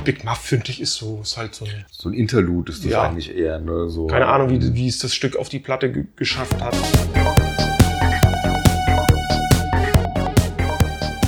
Big 0.07 0.23
Muff, 0.23 0.39
finde 0.39 0.71
ich, 0.71 0.81
ist 0.81 0.95
so, 0.95 1.19
ist 1.21 1.37
halt 1.37 1.53
so 1.53 1.65
ein. 1.65 1.85
So 1.91 2.09
ein 2.09 2.15
Interlude 2.15 2.71
ist 2.71 2.85
das 2.85 2.93
ja. 2.93 3.03
eigentlich 3.03 3.37
eher, 3.37 3.59
ne? 3.59 3.89
So, 3.89 4.07
Keine 4.07 4.27
Ahnung, 4.29 4.51
wie, 4.51 4.75
wie 4.75 4.87
es 4.87 5.01
das 5.01 5.13
Stück 5.13 5.35
auf 5.35 5.49
die 5.49 5.59
Platte 5.59 6.07
geschafft 6.15 6.61
hat. 6.63 6.77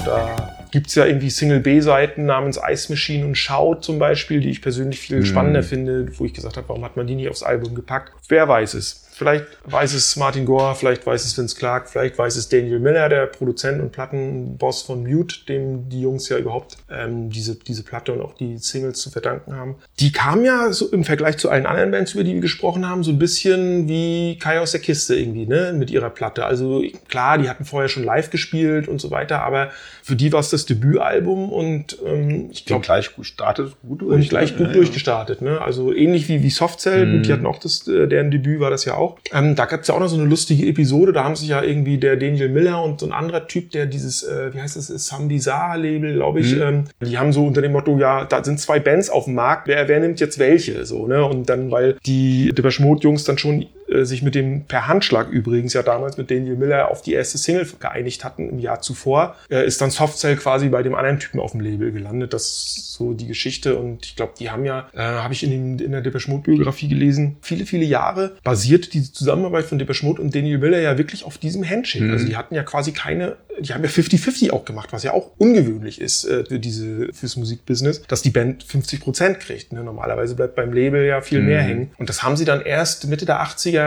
Da 0.07 0.55
gibt 0.71 0.87
es 0.87 0.95
ja 0.95 1.07
irgendwie 1.07 1.29
Single-B-Seiten 1.29 2.25
namens 2.25 2.61
Ice 2.71 2.93
Machine 2.93 3.27
und 3.27 3.35
Shout 3.37 3.81
zum 3.81 3.99
Beispiel, 3.99 4.41
die 4.41 4.51
ich 4.51 4.63
persönlich 4.63 5.01
viel 5.01 5.19
hm. 5.19 5.25
spannender 5.25 5.63
mhm. 5.63 5.67
finde, 5.67 6.19
wo 6.19 6.25
ich 6.25 6.35
gesagt 6.35 6.57
habe, 6.57 6.69
warum 6.69 6.85
hat 6.85 6.97
man 6.97 7.09
die 7.09 7.17
nicht 7.17 7.29
aufs 7.29 7.43
Album 7.43 7.75
gepackt? 7.75 8.13
Wer 8.29 8.47
weiß 8.47 8.75
es. 8.75 9.08
Vielleicht 9.19 9.47
weiß 9.65 9.95
es 9.95 10.15
Martin 10.15 10.47
Gore, 10.47 10.77
vielleicht 10.77 11.05
weiß 11.05 11.25
es 11.25 11.37
Vince 11.37 11.57
Clark, 11.57 11.89
vielleicht 11.89 12.17
weiß 12.17 12.37
es 12.37 12.49
Daniel 12.49 12.79
Miller, 12.79 13.09
der 13.09 13.27
Produzent 13.27 13.81
und 13.83 13.91
Plattenboss 13.91 14.83
von 14.83 15.03
Mute, 15.03 15.45
dem 15.49 15.89
die 15.89 16.03
Jungs 16.03 16.29
ja 16.29 16.39
überhaupt 16.39 16.77
ähm, 16.89 17.29
diese, 17.29 17.57
diese 17.57 17.83
Platte 17.83 18.13
und 18.13 18.21
auch 18.21 18.35
die 18.35 18.59
Singles 18.59 19.01
zu 19.01 19.11
verdanken 19.11 19.57
haben. 19.57 19.75
Die 19.99 20.13
kam 20.13 20.45
ja 20.45 20.73
so 20.73 20.89
im 20.91 21.03
Vergleich 21.03 21.37
zu 21.39 21.51
allen 21.51 21.67
anderen 21.67 21.91
Bands, 21.91 22.15
über 22.15 22.23
die 22.23 22.35
wir 22.35 22.41
gesprochen 22.41 22.89
haben, 22.89 23.03
so 23.03 23.11
ein 23.11 23.19
bisschen 23.19 23.89
wie 23.89 24.39
Kai 24.39 24.61
aus 24.61 24.71
der 24.71 24.81
Kiste 24.81 25.17
irgendwie, 25.17 25.47
ne, 25.47 25.73
mit 25.77 25.91
ihrer 25.91 26.11
Platte. 26.11 26.45
Also 26.45 26.85
klar, 27.09 27.39
die 27.39 27.49
hatten 27.51 27.65
vorher 27.65 27.89
schon 27.89 28.05
live 28.05 28.31
gespielt 28.31 28.87
und 28.87 29.01
so 29.01 29.11
weiter, 29.11 29.43
aber 29.43 29.71
für 30.05 30.15
die 30.15 30.33
war 30.33 30.39
es 30.41 30.51
das 30.51 30.65
Debütalbum 30.65 31.51
und 31.53 31.99
ähm, 32.07 32.51
ich 32.53 32.65
glaube, 32.67 32.85
gleich 32.85 33.17
gut 33.17 33.27
startet, 33.27 33.73
gut 33.87 34.03
und 34.05 34.29
gleich 34.29 34.53
Ja, 34.53 34.57
gut 34.59 34.67
ja. 34.69 34.73
durchgestartet. 34.75 35.43
Ne? 35.43 35.61
Also 35.61 35.93
ähnlich 35.93 36.29
wie, 36.29 36.43
wie 36.45 36.51
Softcell, 36.51 37.05
Mhm. 37.07 37.13
gut, 37.17 37.27
die 37.27 37.33
hatten 37.33 37.47
auch 37.47 37.59
das, 37.59 37.87
äh, 37.89 38.07
deren 38.07 38.31
Debüt 38.31 38.61
war 38.61 38.71
das 38.71 38.85
ja 38.85 38.95
auch. 38.95 39.08
Ähm, 39.33 39.55
da 39.55 39.65
gab 39.67 39.81
es 39.83 39.89
ja 39.89 39.95
auch 39.95 40.01
noch 40.01 40.09
so 40.09 40.17
eine 40.17 40.25
lustige 40.27 40.67
Episode, 40.67 41.13
da 41.13 41.25
haben 41.25 41.37
sich 41.37 41.49
ja 41.49 41.63
irgendwie 41.63 41.99
der 41.99 42.17
Daniel 42.17 42.49
Miller 42.49 42.83
und 42.83 43.01
so 43.01 43.07
ein 43.07 43.13
anderer 43.13 43.47
Typ, 43.47 43.71
der 43.71 43.87
dieses, 43.87 44.23
äh, 44.23 44.53
wie 44.55 44.61
heißt 44.61 44.77
das, 44.77 44.87
Sam 44.89 45.29
Bizarre 45.29 45.79
Label, 45.79 46.15
glaube 46.15 46.41
ich, 46.41 46.55
Mhm. 46.55 46.63
ähm, 46.63 46.85
die 47.07 47.19
haben 47.19 47.33
so 47.33 47.47
unter 47.47 47.63
dem 47.63 47.73
Motto, 47.73 47.99
ja, 47.99 48.25
da 48.25 48.43
sind 48.45 48.61
zwei 48.61 48.81
Bands 48.81 49.11
auf 49.11 49.25
dem 49.25 49.35
Markt, 49.35 49.69
wer, 49.69 49.89
wer 49.89 50.01
nimmt 50.01 50.21
jetzt 50.21 50.39
welche? 50.39 50.85
So, 50.87 51.07
ne? 51.07 51.25
Und 51.25 51.49
dann, 51.49 51.71
weil 51.71 51.97
die 52.07 52.53
Depeche 52.55 52.83
Mode 52.83 53.03
Jungs 53.03 53.25
dann 53.25 53.39
schon 53.39 53.67
äh, 53.91 54.05
sich 54.05 54.23
mit 54.23 54.35
dem 54.35 54.65
per 54.65 54.87
Handschlag 54.87 55.29
übrigens 55.29 55.73
ja 55.73 55.83
damals 55.83 56.17
mit 56.17 56.31
Daniel 56.31 56.57
Miller 56.57 56.91
auf 56.91 57.03
die 57.03 57.13
erste 57.13 57.39
Single 57.39 57.67
geeinigt 57.79 58.25
hatten 58.25 58.49
im 58.49 58.59
Jahr 58.59 58.81
zuvor, 58.81 59.37
äh, 59.51 59.67
ist 59.67 59.81
dann 59.81 59.91
Softcell 59.91 60.37
quasi 60.37 60.69
bei 60.69 60.83
dem 60.83 60.95
anderen 60.95 61.19
Typen 61.19 61.41
auf 61.41 61.53
dem 61.53 61.61
Label 61.61 61.93
gelandet. 61.93 62.35
Das 62.35 62.43
ist 62.43 62.95
so 62.95 63.15
die 63.15 63.27
Geschichte 63.27 63.77
und 63.79 64.05
ich 64.05 64.17
glaube, 64.17 64.33
die 64.39 64.51
haben 64.51 64.65
ja, 64.65 64.89
äh, 64.93 65.01
habe 65.01 65.33
ich 65.33 65.43
in, 65.43 65.51
dem, 65.51 65.85
in 65.85 65.93
der 65.93 66.01
Depeche 66.01 66.31
Mode 66.31 66.43
Biografie 66.43 66.89
gelesen, 66.89 67.37
viele, 67.41 67.67
viele 67.67 67.85
Jahre 67.85 68.37
basiert 68.43 68.93
diese 68.95 69.13
Zusammenarbeit 69.13 69.65
von 69.65 69.79
Depeche 69.79 70.05
Mode 70.05 70.21
und 70.21 70.35
Daniel 70.35 70.59
Miller 70.59 70.81
ja 70.81 70.99
wirklich 70.99 71.25
auf 71.25 71.39
diesem 71.39 71.69
Handshake. 71.69 72.05
Mhm. 72.05 72.13
Also 72.13 72.27
die 72.27 72.37
hatten 72.37 72.55
ja 72.55 72.63
quasi 72.63 72.93
keine, 72.93 73.37
die 73.59 73.73
haben 73.73 73.83
ja 73.83 73.91
50-50 73.91 74.51
auch 74.51 74.65
gemacht, 74.65 74.93
was 74.93 75.03
ja 75.03 75.13
auch 75.13 75.33
ungewöhnlich 75.39 76.01
ist 76.01 76.25
äh, 76.25 76.45
für 76.45 76.59
diese, 76.59 77.13
fürs 77.13 77.37
Musikbusiness, 77.37 78.03
dass 78.03 78.23
die 78.23 78.31
Band 78.31 78.65
50 78.65 79.01
Prozent 79.01 79.41
kriegt. 79.41 79.73
Ne? 79.73 79.83
Normalerweise 79.83 80.35
bleibt 80.35 80.57
beim 80.57 80.73
Label 80.73 81.05
ja 81.05 81.21
viel 81.21 81.41
mehr 81.41 81.63
hängen. 81.63 81.91
Und 81.99 82.09
das 82.09 82.23
haben 82.23 82.37
sie 82.37 82.45
dann 82.45 82.61
erst 82.61 83.07
Mitte 83.07 83.27
der 83.27 83.43
80er, 83.43 83.78